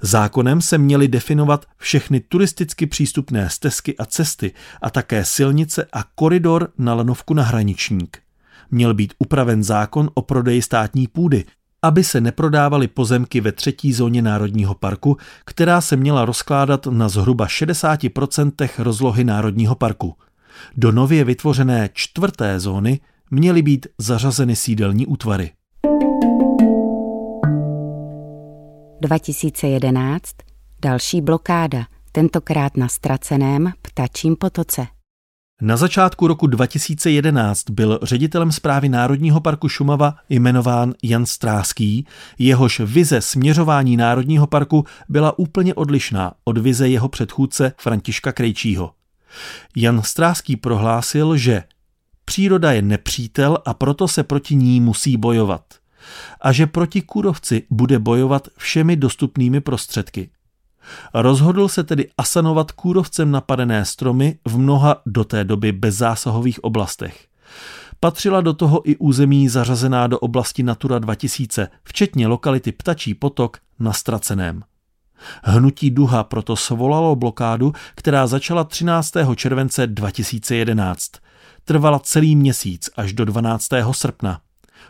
Zákonem 0.01 0.61
se 0.61 0.77
měly 0.77 1.07
definovat 1.07 1.65
všechny 1.77 2.19
turisticky 2.19 2.85
přístupné 2.85 3.49
stezky 3.49 3.97
a 3.97 4.05
cesty 4.05 4.53
a 4.81 4.89
také 4.89 5.25
silnice 5.25 5.87
a 5.93 6.03
koridor 6.15 6.69
na 6.77 6.93
lanovku 6.93 7.33
na 7.33 7.43
hraničník. 7.43 8.17
Měl 8.71 8.93
být 8.93 9.13
upraven 9.19 9.63
zákon 9.63 10.09
o 10.13 10.21
prodeji 10.21 10.61
státní 10.61 11.07
půdy, 11.07 11.45
aby 11.87 12.03
se 12.03 12.21
neprodávaly 12.21 12.87
pozemky 12.87 13.41
ve 13.41 13.51
třetí 13.51 13.93
zóně 13.93 14.21
Národního 14.21 14.75
parku, 14.75 15.17
která 15.45 15.81
se 15.81 15.95
měla 15.95 16.25
rozkládat 16.25 16.85
na 16.85 17.09
zhruba 17.09 17.47
60% 17.47 18.69
rozlohy 18.77 19.23
Národního 19.23 19.75
parku. 19.75 20.15
Do 20.77 20.91
nově 20.91 21.23
vytvořené 21.23 21.89
čtvrté 21.93 22.59
zóny 22.59 22.99
měly 23.31 23.61
být 23.61 23.87
zařazeny 23.97 24.55
sídelní 24.55 25.07
útvary. 25.07 25.51
2011 29.01 30.31
další 30.81 31.21
blokáda, 31.21 31.85
tentokrát 32.11 32.77
na 32.77 32.87
ztraceném 32.87 33.71
ptačím 33.81 34.35
potoce. 34.35 34.94
Na 35.61 35.77
začátku 35.77 36.27
roku 36.27 36.47
2011 36.47 37.69
byl 37.69 37.99
ředitelem 38.03 38.51
zprávy 38.51 38.89
Národního 38.89 39.41
parku 39.41 39.69
Šumava 39.69 40.15
jmenován 40.29 40.93
Jan 41.03 41.25
Stráský, 41.25 42.07
jehož 42.39 42.79
vize 42.79 43.21
směřování 43.21 43.97
Národního 43.97 44.47
parku 44.47 44.85
byla 45.09 45.39
úplně 45.39 45.73
odlišná 45.73 46.33
od 46.43 46.57
vize 46.57 46.89
jeho 46.89 47.09
předchůdce 47.09 47.73
Františka 47.77 48.31
Krejčího. 48.31 48.93
Jan 49.75 50.01
Stráský 50.01 50.55
prohlásil, 50.55 51.37
že 51.37 51.63
příroda 52.25 52.71
je 52.71 52.81
nepřítel 52.81 53.57
a 53.65 53.73
proto 53.73 54.07
se 54.07 54.23
proti 54.23 54.55
ní 54.55 54.81
musí 54.81 55.17
bojovat. 55.17 55.63
A 56.41 56.51
že 56.51 56.67
proti 56.67 57.01
kůrovci 57.01 57.63
bude 57.69 57.99
bojovat 57.99 58.47
všemi 58.57 58.95
dostupnými 58.95 59.61
prostředky. 59.61 60.29
Rozhodl 61.13 61.67
se 61.67 61.83
tedy 61.83 62.07
asanovat 62.17 62.71
kůrovcem 62.71 63.31
napadené 63.31 63.85
stromy 63.85 64.39
v 64.47 64.57
mnoha 64.57 65.01
do 65.05 65.23
té 65.23 65.43
doby 65.43 65.71
bezzásahových 65.71 66.63
oblastech. 66.63 67.27
Patřila 67.99 68.41
do 68.41 68.53
toho 68.53 68.89
i 68.89 68.97
území 68.97 69.49
zařazená 69.49 70.07
do 70.07 70.19
oblasti 70.19 70.63
Natura 70.63 70.99
2000, 70.99 71.67
včetně 71.83 72.27
lokality 72.27 72.71
Ptačí 72.71 73.13
potok 73.13 73.57
na 73.79 73.93
Straceném. 73.93 74.63
Hnutí 75.43 75.91
Duha 75.91 76.23
proto 76.23 76.55
svolalo 76.55 77.15
blokádu, 77.15 77.73
která 77.95 78.27
začala 78.27 78.63
13. 78.63 79.13
července 79.35 79.87
2011. 79.87 81.11
Trvala 81.63 81.99
celý 81.99 82.35
měsíc 82.35 82.89
až 82.97 83.13
do 83.13 83.25
12. 83.25 83.67
srpna. 83.91 84.39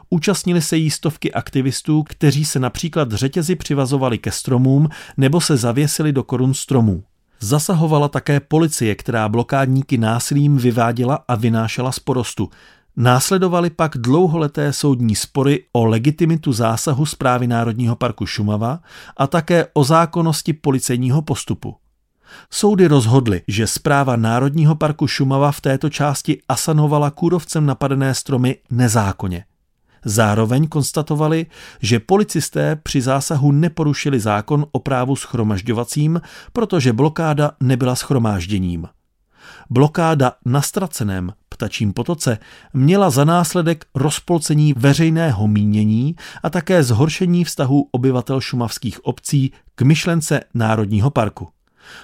Účastnili 0.10 0.62
se 0.62 0.78
jí 0.78 0.92
stovky 0.92 1.34
aktivistů, 1.34 2.04
kteří 2.04 2.46
se 2.46 2.60
například 2.60 3.12
řetězy 3.12 3.56
přivazovali 3.56 4.18
ke 4.18 4.32
stromům 4.32 4.90
nebo 5.18 5.42
se 5.42 5.58
zavěsili 5.58 6.12
do 6.12 6.24
korun 6.24 6.54
stromů. 6.54 7.04
Zasahovala 7.40 8.08
také 8.08 8.40
policie, 8.40 8.96
která 8.96 9.30
blokádníky 9.30 9.98
násilím 9.98 10.58
vyváděla 10.58 11.20
a 11.28 11.36
vynášela 11.36 11.92
z 11.92 12.00
porostu. 12.00 12.50
Následovaly 12.98 13.70
pak 13.70 13.98
dlouholeté 13.98 14.74
soudní 14.74 15.16
spory 15.16 15.64
o 15.74 15.86
legitimitu 15.86 16.54
zásahu 16.54 17.06
zprávy 17.06 17.48
Národního 17.48 17.96
parku 17.96 18.26
Šumava 18.26 18.80
a 19.18 19.28
také 19.28 19.68
o 19.74 19.84
zákonnosti 19.84 20.54
policejního 20.54 21.22
postupu. 21.22 21.76
Soudy 22.50 22.88
rozhodly, 22.88 23.42
že 23.48 23.68
zpráva 23.68 24.16
Národního 24.16 24.76
parku 24.76 25.08
Šumava 25.08 25.52
v 25.52 25.62
této 25.62 25.90
části 25.90 26.42
asanovala 26.50 27.12
kůrovcem 27.12 27.66
napadené 27.66 28.14
stromy 28.14 28.58
nezákonně. 28.72 29.46
Zároveň 30.06 30.68
konstatovali, 30.68 31.46
že 31.82 32.00
policisté 32.00 32.76
při 32.76 33.02
zásahu 33.02 33.52
neporušili 33.52 34.20
zákon 34.20 34.66
o 34.72 34.80
právu 34.80 35.16
schromažďovacím, 35.16 36.22
protože 36.54 36.94
blokáda 36.94 37.52
nebyla 37.60 37.96
schromážděním. 37.96 38.88
Blokáda 39.70 40.32
na 40.46 40.62
ztraceném 40.62 41.34
ptačím 41.50 41.94
potoce 41.94 42.38
měla 42.74 43.10
za 43.10 43.26
následek 43.26 43.86
rozpolcení 43.96 44.74
veřejného 44.78 45.48
mínění 45.48 46.16
a 46.44 46.50
také 46.50 46.84
zhoršení 46.84 47.44
vztahu 47.44 47.88
obyvatel 47.92 48.42
šumavských 48.42 49.06
obcí 49.06 49.52
k 49.76 49.82
myšlence 49.82 50.42
Národního 50.54 51.10
parku. 51.10 51.48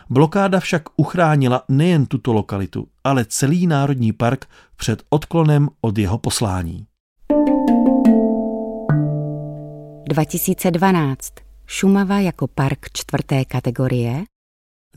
Blokáda 0.09 0.59
však 0.59 0.83
uchránila 0.95 1.63
nejen 1.69 2.05
tuto 2.05 2.33
lokalitu, 2.33 2.87
ale 3.03 3.25
celý 3.25 3.67
Národní 3.67 4.13
park 4.13 4.45
před 4.75 5.03
odklonem 5.09 5.69
od 5.81 5.97
jeho 5.97 6.17
poslání. 6.17 6.85
2012. 10.11 11.33
Šumava 11.67 12.19
jako 12.19 12.47
park 12.47 12.79
čtvrté 12.93 13.45
kategorie 13.45 14.23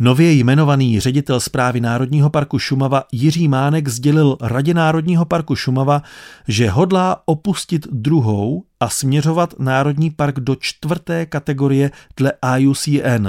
Nově 0.00 0.33
jmenovaný 0.33 1.00
ředitel 1.00 1.40
zprávy 1.40 1.81
Národního 1.81 2.31
parku 2.31 2.59
Šumava 2.59 3.05
Jiří 3.12 3.48
Mánek 3.48 3.88
sdělil 3.88 4.37
Radě 4.40 4.74
Národního 4.74 5.24
parku 5.24 5.57
Šumava, 5.57 6.03
že 6.48 6.70
hodlá 6.70 7.22
opustit 7.27 7.87
druhou 7.90 8.64
a 8.81 8.88
směřovat 8.88 9.55
Národní 9.59 10.11
park 10.11 10.40
do 10.40 10.57
čtvrté 10.61 11.27
kategorie 11.27 11.90
dle 12.16 12.33
IUCN, 12.59 13.29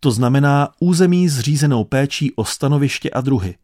to 0.00 0.10
znamená 0.10 0.68
území 0.80 1.28
zřízenou 1.28 1.84
péčí 1.84 2.32
o 2.34 2.44
stanoviště 2.44 3.10
a 3.10 3.20
druhy. 3.20 3.54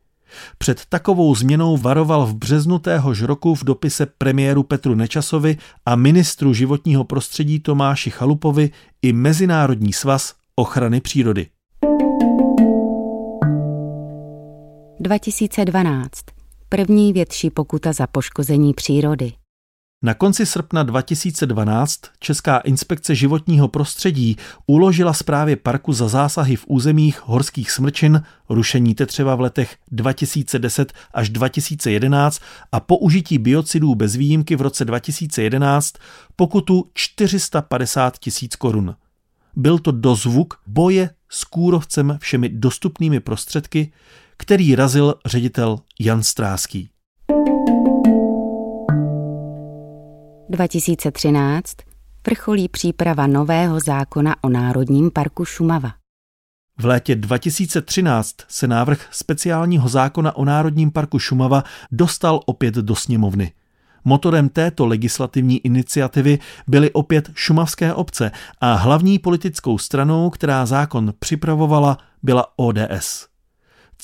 Před 0.59 0.83
takovou 0.89 1.35
změnou 1.35 1.77
varoval 1.77 2.27
v 2.27 2.35
březnu 2.35 2.79
téhož 2.79 3.23
roku 3.23 3.55
v 3.55 3.65
dopise 3.65 4.07
premiéru 4.07 4.63
Petru 4.63 4.95
Nečasovi 4.95 5.57
a 5.87 5.97
ministru 5.97 6.55
životního 6.55 7.05
prostředí 7.05 7.61
Tomáši 7.61 8.11
Chalupovi 8.11 8.71
i 9.03 9.13
Mezinárodní 9.13 9.93
svaz 9.93 10.35
ochrany 10.57 11.01
přírody. 11.01 11.47
2012. 15.01 16.25
První 16.69 17.13
větší 17.13 17.51
pokuta 17.51 17.93
za 17.93 18.07
poškození 18.07 18.75
přírody. 18.75 19.33
Na 20.05 20.15
konci 20.15 20.47
srpna 20.47 20.83
2012 20.83 22.01
Česká 22.21 22.59
inspekce 22.59 23.15
životního 23.15 23.69
prostředí 23.69 24.37
uložila 24.67 25.13
zprávě 25.13 25.57
parku 25.57 25.93
za 25.93 26.09
zásahy 26.09 26.57
v 26.57 26.65
územích 26.67 27.21
horských 27.25 27.71
smrčin, 27.71 28.23
rušení 28.49 28.95
tetřeva 28.95 29.35
v 29.35 29.41
letech 29.41 29.77
2010 29.91 30.93
až 31.15 31.29
2011 31.29 32.43
a 32.73 32.81
použití 32.81 33.39
biocidů 33.39 33.95
bez 33.95 34.17
výjimky 34.17 34.57
v 34.57 34.61
roce 34.61 34.85
2011 34.85 35.95
pokutu 36.37 36.91
450 36.95 38.19
tisíc 38.19 38.57
korun. 38.57 38.97
Byl 39.57 39.79
to 39.79 39.93
dozvuk 39.93 40.61
boje 40.67 41.11
s 41.29 41.45
kůrovcem 41.45 42.19
všemi 42.21 42.49
dostupnými 42.49 43.21
prostředky, 43.21 43.93
který 44.37 44.75
razil 44.75 45.15
ředitel 45.27 45.79
Jan 46.01 46.23
Stráský. 46.23 46.92
2013. 50.53 51.77
vrcholí 52.27 52.69
příprava 52.69 53.27
nového 53.27 53.81
zákona 53.81 54.37
o 54.41 54.49
Národním 54.49 55.11
parku 55.11 55.45
Šumava. 55.45 55.93
V 56.79 56.85
létě 56.85 57.17
2013 57.17 58.37
se 58.49 58.67
návrh 58.67 59.09
speciálního 59.11 59.89
zákona 59.89 60.37
o 60.37 60.45
Národním 60.45 60.91
parku 60.91 61.19
Šumava 61.19 61.65
dostal 61.93 62.41
opět 62.47 62.75
do 62.75 62.95
sněmovny. 62.95 63.53
Motorem 64.05 64.49
této 64.49 64.87
legislativní 64.87 65.59
iniciativy 65.59 66.39
byly 66.67 66.93
opět 66.93 67.31
šumavské 67.35 67.95
obce 67.95 68.31
a 68.61 68.75
hlavní 68.75 69.19
politickou 69.19 69.79
stranou, 69.79 70.31
která 70.31 70.67
zákon 70.67 71.13
připravovala, 71.19 71.99
byla 72.23 72.47
ODS. 72.57 73.32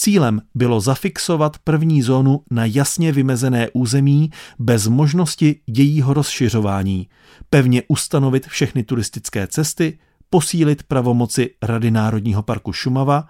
Cílem 0.01 0.42
bylo 0.55 0.80
zafixovat 0.80 1.59
první 1.59 2.03
zónu 2.03 2.40
na 2.51 2.64
jasně 2.64 3.12
vymezené 3.12 3.68
území 3.72 4.30
bez 4.59 4.88
možnosti 4.88 5.61
jejího 5.66 6.14
rozšiřování, 6.14 7.09
pevně 7.51 7.82
ustanovit 7.88 8.46
všechny 8.46 8.82
turistické 8.82 9.46
cesty, 9.46 9.99
posílit 10.30 10.82
pravomoci 10.82 11.51
Rady 11.62 11.90
Národního 11.90 12.42
parku 12.42 12.72
Šumava, 12.72 13.28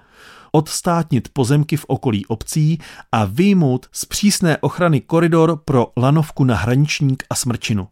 odstátnit 0.52 1.28
pozemky 1.32 1.76
v 1.76 1.84
okolí 1.88 2.26
obcí 2.26 2.78
a 3.12 3.24
vyjmout 3.24 3.86
z 3.92 4.04
přísné 4.04 4.58
ochrany 4.58 5.00
koridor 5.00 5.60
pro 5.64 5.86
lanovku 5.96 6.44
na 6.44 6.56
Hraničník 6.56 7.24
a 7.30 7.34
Smrčinu. 7.34 7.88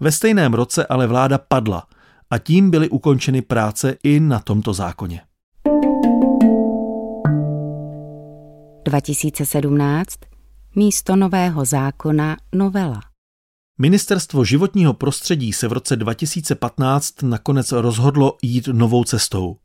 Ve 0.00 0.12
stejném 0.12 0.54
roce 0.54 0.86
ale 0.86 1.06
vláda 1.06 1.38
padla 1.38 1.86
a 2.30 2.38
tím 2.38 2.70
byly 2.70 2.88
ukončeny 2.88 3.42
práce 3.42 3.96
i 4.02 4.20
na 4.20 4.38
tomto 4.40 4.72
zákoně. 4.72 5.20
2017 8.86 10.14
místo 10.76 11.16
nového 11.16 11.64
zákona 11.64 12.36
novela. 12.54 13.00
Ministerstvo 13.78 14.44
životního 14.44 14.94
prostředí 14.94 15.52
se 15.52 15.68
v 15.68 15.72
roce 15.72 15.96
2015 15.96 17.22
nakonec 17.22 17.72
rozhodlo 17.72 18.36
jít 18.42 18.68
novou 18.68 19.04
cestou. 19.04 19.56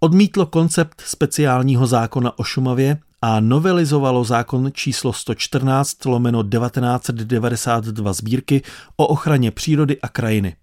Odmítlo 0.00 0.46
koncept 0.46 1.02
speciálního 1.06 1.86
zákona 1.86 2.38
o 2.38 2.44
Šumavě 2.44 2.98
a 3.22 3.40
novelizovalo 3.40 4.24
zákon 4.24 4.70
číslo 4.72 5.12
114 5.12 6.04
lomeno 6.04 6.42
1992 6.42 8.12
sbírky 8.12 8.62
o 8.96 9.06
ochraně 9.06 9.50
přírody 9.50 10.00
a 10.00 10.08
krajiny. 10.08 10.56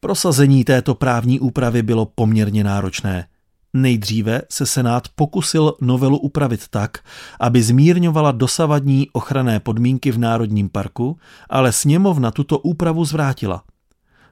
Prosazení 0.00 0.64
této 0.64 0.94
právní 0.94 1.40
úpravy 1.40 1.82
bylo 1.82 2.06
poměrně 2.06 2.64
náročné. 2.64 3.26
Nejdříve 3.74 4.42
se 4.50 4.66
Senát 4.66 5.08
pokusil 5.14 5.74
novelu 5.80 6.18
upravit 6.18 6.68
tak, 6.68 6.98
aby 7.40 7.62
zmírňovala 7.62 8.32
dosavadní 8.32 9.08
ochranné 9.12 9.60
podmínky 9.60 10.10
v 10.10 10.18
Národním 10.18 10.68
parku, 10.68 11.18
ale 11.50 11.72
sněmovna 11.72 12.30
tuto 12.30 12.58
úpravu 12.58 13.04
zvrátila. 13.04 13.62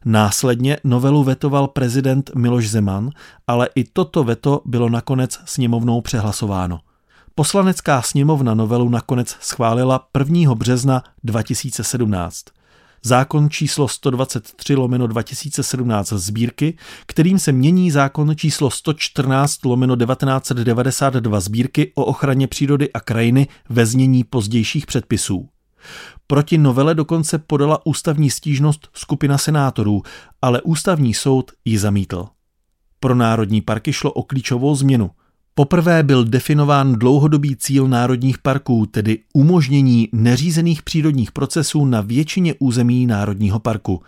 Následně 0.04 0.78
novelu 0.84 1.24
vetoval 1.24 1.68
prezident 1.68 2.30
Miloš 2.34 2.70
Zeman, 2.70 3.10
ale 3.46 3.68
i 3.74 3.84
toto 3.84 4.24
veto 4.24 4.62
bylo 4.64 4.88
nakonec 4.88 5.38
sněmovnou 5.44 6.00
přehlasováno. 6.00 6.80
Poslanecká 7.34 8.02
sněmovna 8.02 8.54
novelu 8.54 8.88
nakonec 8.88 9.36
schválila 9.40 10.08
1. 10.18 10.54
března 10.54 11.02
2017 11.24 12.55
zákon 13.06 13.50
číslo 13.50 13.88
123 13.88 14.74
lomeno 14.74 15.06
2017 15.06 16.12
sbírky, 16.12 16.78
kterým 17.06 17.38
se 17.38 17.52
mění 17.52 17.90
zákon 17.90 18.36
číslo 18.36 18.70
114 18.70 19.64
lomeno 19.64 19.96
1992 19.96 21.40
sbírky 21.40 21.92
o 21.94 22.04
ochraně 22.04 22.46
přírody 22.46 22.92
a 22.92 23.00
krajiny 23.00 23.48
ve 23.68 23.86
znění 23.86 24.24
pozdějších 24.24 24.86
předpisů. 24.86 25.48
Proti 26.26 26.58
novele 26.58 26.94
dokonce 26.94 27.38
podala 27.38 27.86
ústavní 27.86 28.30
stížnost 28.30 28.88
skupina 28.92 29.38
senátorů, 29.38 30.02
ale 30.42 30.62
ústavní 30.62 31.14
soud 31.14 31.52
ji 31.64 31.78
zamítl. 31.78 32.26
Pro 33.00 33.14
národní 33.14 33.60
parky 33.60 33.92
šlo 33.92 34.12
o 34.12 34.22
klíčovou 34.22 34.74
změnu– 34.74 35.10
Poprvé 35.58 36.02
byl 36.02 36.24
definován 36.24 36.92
dlouhodobý 36.92 37.56
cíl 37.56 37.88
národních 37.88 38.38
parků, 38.38 38.86
tedy 38.86 39.18
umožnění 39.34 40.08
neřízených 40.12 40.82
přírodních 40.82 41.32
procesů 41.32 41.84
na 41.84 42.00
většině 42.00 42.54
území 42.58 43.06
národního 43.06 43.58
parku. 43.58 44.02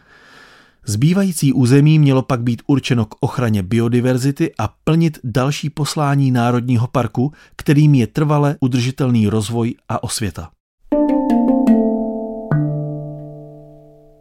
Zbývající 0.86 1.53
území 1.53 1.99
mělo 1.99 2.22
pak 2.22 2.42
být 2.42 2.62
určeno 2.66 3.05
k 3.05 3.14
ochraně 3.20 3.62
biodiverzity 3.62 4.53
a 4.59 4.68
plnit 4.84 5.18
další 5.24 5.70
poslání 5.70 6.30
národního 6.30 6.86
parku, 6.86 7.32
kterým 7.57 7.94
je 7.94 8.07
trvale 8.07 8.57
udržitelný 8.61 9.28
rozvoj 9.28 9.74
a 9.88 10.03
osvěta. 10.03 10.51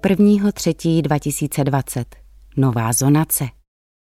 1. 0.09 0.51
3. 0.51 1.01
2020. 1.01 2.15
Nová 2.57 2.93
zonace. 2.93 3.57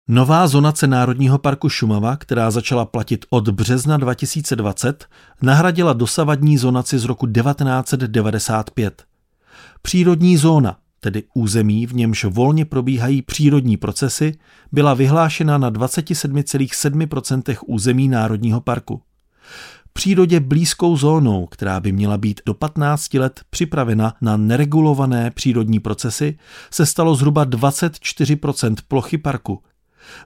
Nová 0.08 0.48
zonace 0.48 0.86
Národního 0.86 1.38
parku 1.38 1.68
Šumava, 1.68 2.16
která 2.16 2.50
začala 2.50 2.84
platit 2.84 3.24
od 3.30 3.48
března 3.48 3.96
2020, 3.96 5.06
nahradila 5.42 5.92
dosavadní 5.92 6.58
zonaci 6.58 6.98
z 6.98 7.04
roku 7.04 7.26
1995. 7.26 9.04
Přírodní 9.82 10.36
zóna, 10.36 10.76
tedy 11.00 11.22
území, 11.34 11.86
v 11.86 11.94
němž 11.94 12.24
volně 12.24 12.64
probíhají 12.64 13.22
přírodní 13.22 13.76
procesy, 13.76 14.38
byla 14.72 14.94
vyhlášena 14.94 15.58
na 15.58 15.70
27,7% 15.70 17.56
území 17.66 18.08
Národního 18.08 18.60
parku. 18.60 19.02
Přírodě 19.92 20.40
blízkou 20.40 20.96
zónou, 20.96 21.46
která 21.46 21.80
by 21.80 21.92
měla 21.92 22.18
být 22.18 22.40
do 22.46 22.54
15 22.54 23.14
let 23.14 23.40
připravena 23.50 24.14
na 24.20 24.36
neregulované 24.36 25.30
přírodní 25.30 25.80
procesy, 25.80 26.38
se 26.70 26.86
stalo 26.86 27.14
zhruba 27.14 27.46
24% 27.46 28.74
plochy 28.88 29.18
parku, 29.18 29.62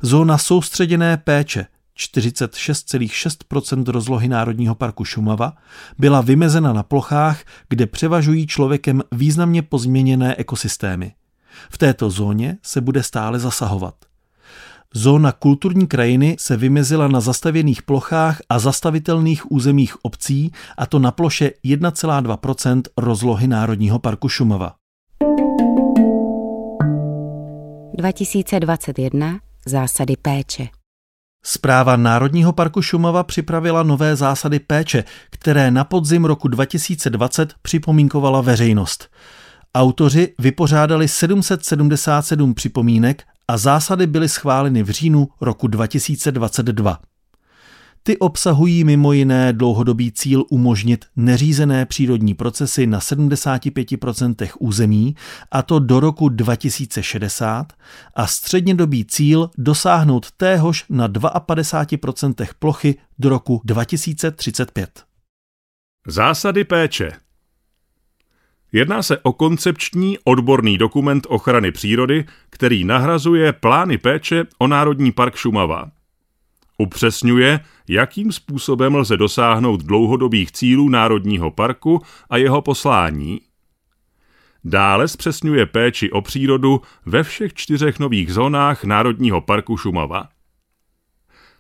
Zóna 0.03 0.39
soustředěné 0.39 1.17
péče 1.17 1.67
46,6% 1.99 3.85
rozlohy 3.89 4.29
Národního 4.29 4.75
parku 4.75 5.05
Šumava 5.05 5.53
byla 5.99 6.21
vymezena 6.21 6.73
na 6.73 6.83
plochách, 6.83 7.41
kde 7.69 7.87
převažují 7.87 8.47
člověkem 8.47 9.03
významně 9.13 9.63
pozměněné 9.63 10.35
ekosystémy. 10.37 11.13
V 11.71 11.79
této 11.79 12.11
zóně 12.11 12.59
se 12.63 12.81
bude 12.81 13.03
stále 13.03 13.39
zasahovat. 13.39 13.95
Zóna 14.95 15.33
kulturní 15.33 15.87
krajiny 15.87 16.37
se 16.39 16.57
vymezila 16.57 17.09
na 17.09 17.21
zastavěných 17.21 17.83
plochách 17.83 18.41
a 18.49 18.59
zastavitelných 18.59 19.53
územích 19.53 20.05
obcí, 20.05 20.53
a 20.79 20.87
to 20.87 20.99
na 20.99 21.11
ploše 21.11 21.51
1,2% 21.65 22.83
rozlohy 22.97 23.47
Národního 23.47 23.99
parku 23.99 24.29
Šumava. 24.29 24.75
2021 27.97 29.50
Zásady 29.67 30.17
péče. 30.17 30.69
Zpráva 31.45 31.97
Národního 31.97 32.53
parku 32.53 32.83
Šumava 32.83 33.23
připravila 33.23 33.83
nové 33.83 34.17
zásady 34.17 34.59
péče, 34.59 35.05
které 35.31 35.71
na 35.71 35.85
podzim 35.85 36.25
roku 36.25 36.49
2020 36.49 37.55
připomínkovala 37.63 38.41
veřejnost. 38.41 39.09
Autoři 39.75 40.35
vypořádali 40.39 41.09
777 41.09 42.55
připomínek 42.55 43.23
a 43.49 43.57
zásady 43.57 44.07
byly 44.07 44.29
schváleny 44.29 44.83
v 44.83 44.91
říjnu 44.91 45.29
roku 45.41 45.67
2022. 45.67 46.99
Ty 48.03 48.19
obsahují 48.19 48.85
mimo 48.85 49.13
jiné 49.13 49.53
dlouhodobý 49.53 50.13
cíl 50.13 50.45
umožnit 50.51 51.05
neřízené 51.17 51.87
přírodní 51.87 52.35
procesy 52.35 52.87
na 52.87 52.99
75% 52.99 54.49
území, 54.59 55.17
a 55.53 55.63
to 55.63 55.79
do 55.79 56.01
roku 56.01 56.29
2060, 56.29 57.73
a 58.15 58.27
střednědobý 58.27 59.05
cíl 59.05 59.51
dosáhnout 59.59 60.31
téhož 60.31 60.85
na 60.89 61.09
52% 61.09 62.49
plochy 62.59 62.95
do 63.19 63.29
roku 63.29 63.61
2035. 63.65 65.05
Zásady 66.07 66.65
péče 66.65 67.13
Jedná 68.73 69.03
se 69.03 69.19
o 69.19 69.33
koncepční 69.33 70.19
odborný 70.25 70.79
dokument 70.79 71.27
ochrany 71.31 71.73
přírody, 71.73 72.25
který 72.51 72.85
nahrazuje 72.85 73.53
plány 73.53 73.99
péče 73.99 74.45
o 74.59 74.67
Národní 74.67 75.13
park 75.13 75.37
Šumava. 75.37 75.91
Upřesňuje, 76.81 77.61
jakým 77.89 78.33
způsobem 78.33 78.95
lze 78.95 79.17
dosáhnout 79.17 79.83
dlouhodobých 79.83 80.53
cílů 80.53 80.89
Národního 80.89 81.51
parku 81.51 82.03
a 82.31 82.37
jeho 82.37 82.63
poslání. 82.63 83.41
Dále 84.65 85.09
zpřesňuje 85.09 85.67
péči 85.67 86.11
o 86.11 86.21
přírodu 86.21 86.81
ve 87.07 87.23
všech 87.23 87.55
čtyřech 87.55 87.99
nových 87.99 88.33
zónách 88.33 88.85
Národního 88.85 89.41
parku 89.41 89.77
Šumava. 89.77 90.29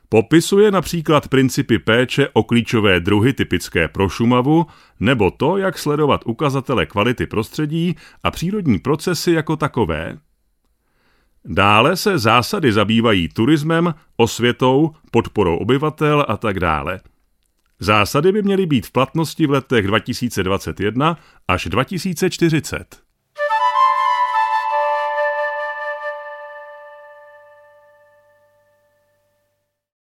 Popisuje 0.08 0.70
například 0.70 1.28
principy 1.28 1.78
péče 1.78 2.28
o 2.32 2.42
klíčové 2.42 3.00
druhy 3.00 3.32
typické 3.32 3.88
pro 3.88 4.08
Šumavu 4.08 4.66
nebo 5.00 5.30
to, 5.30 5.56
jak 5.56 5.78
sledovat 5.78 6.20
ukazatele 6.24 6.86
kvality 6.86 7.26
prostředí 7.26 7.96
a 8.22 8.30
přírodní 8.30 8.78
procesy 8.78 9.32
jako 9.32 9.56
takové. 9.56 10.18
Dále 11.44 11.96
se 11.96 12.18
zásady 12.18 12.72
zabývají 12.72 13.28
turismem, 13.28 13.94
osvětou, 14.16 14.90
podporou 15.10 15.56
obyvatel 15.56 16.26
a 16.28 16.36
tak 16.36 16.60
dále. 16.60 17.00
Zásady 17.80 18.32
by 18.32 18.42
měly 18.42 18.66
být 18.66 18.86
v 18.86 18.90
platnosti 18.90 19.46
v 19.46 19.50
letech 19.50 19.86
2021 19.86 21.18
až 21.48 21.66
2040. 21.66 23.09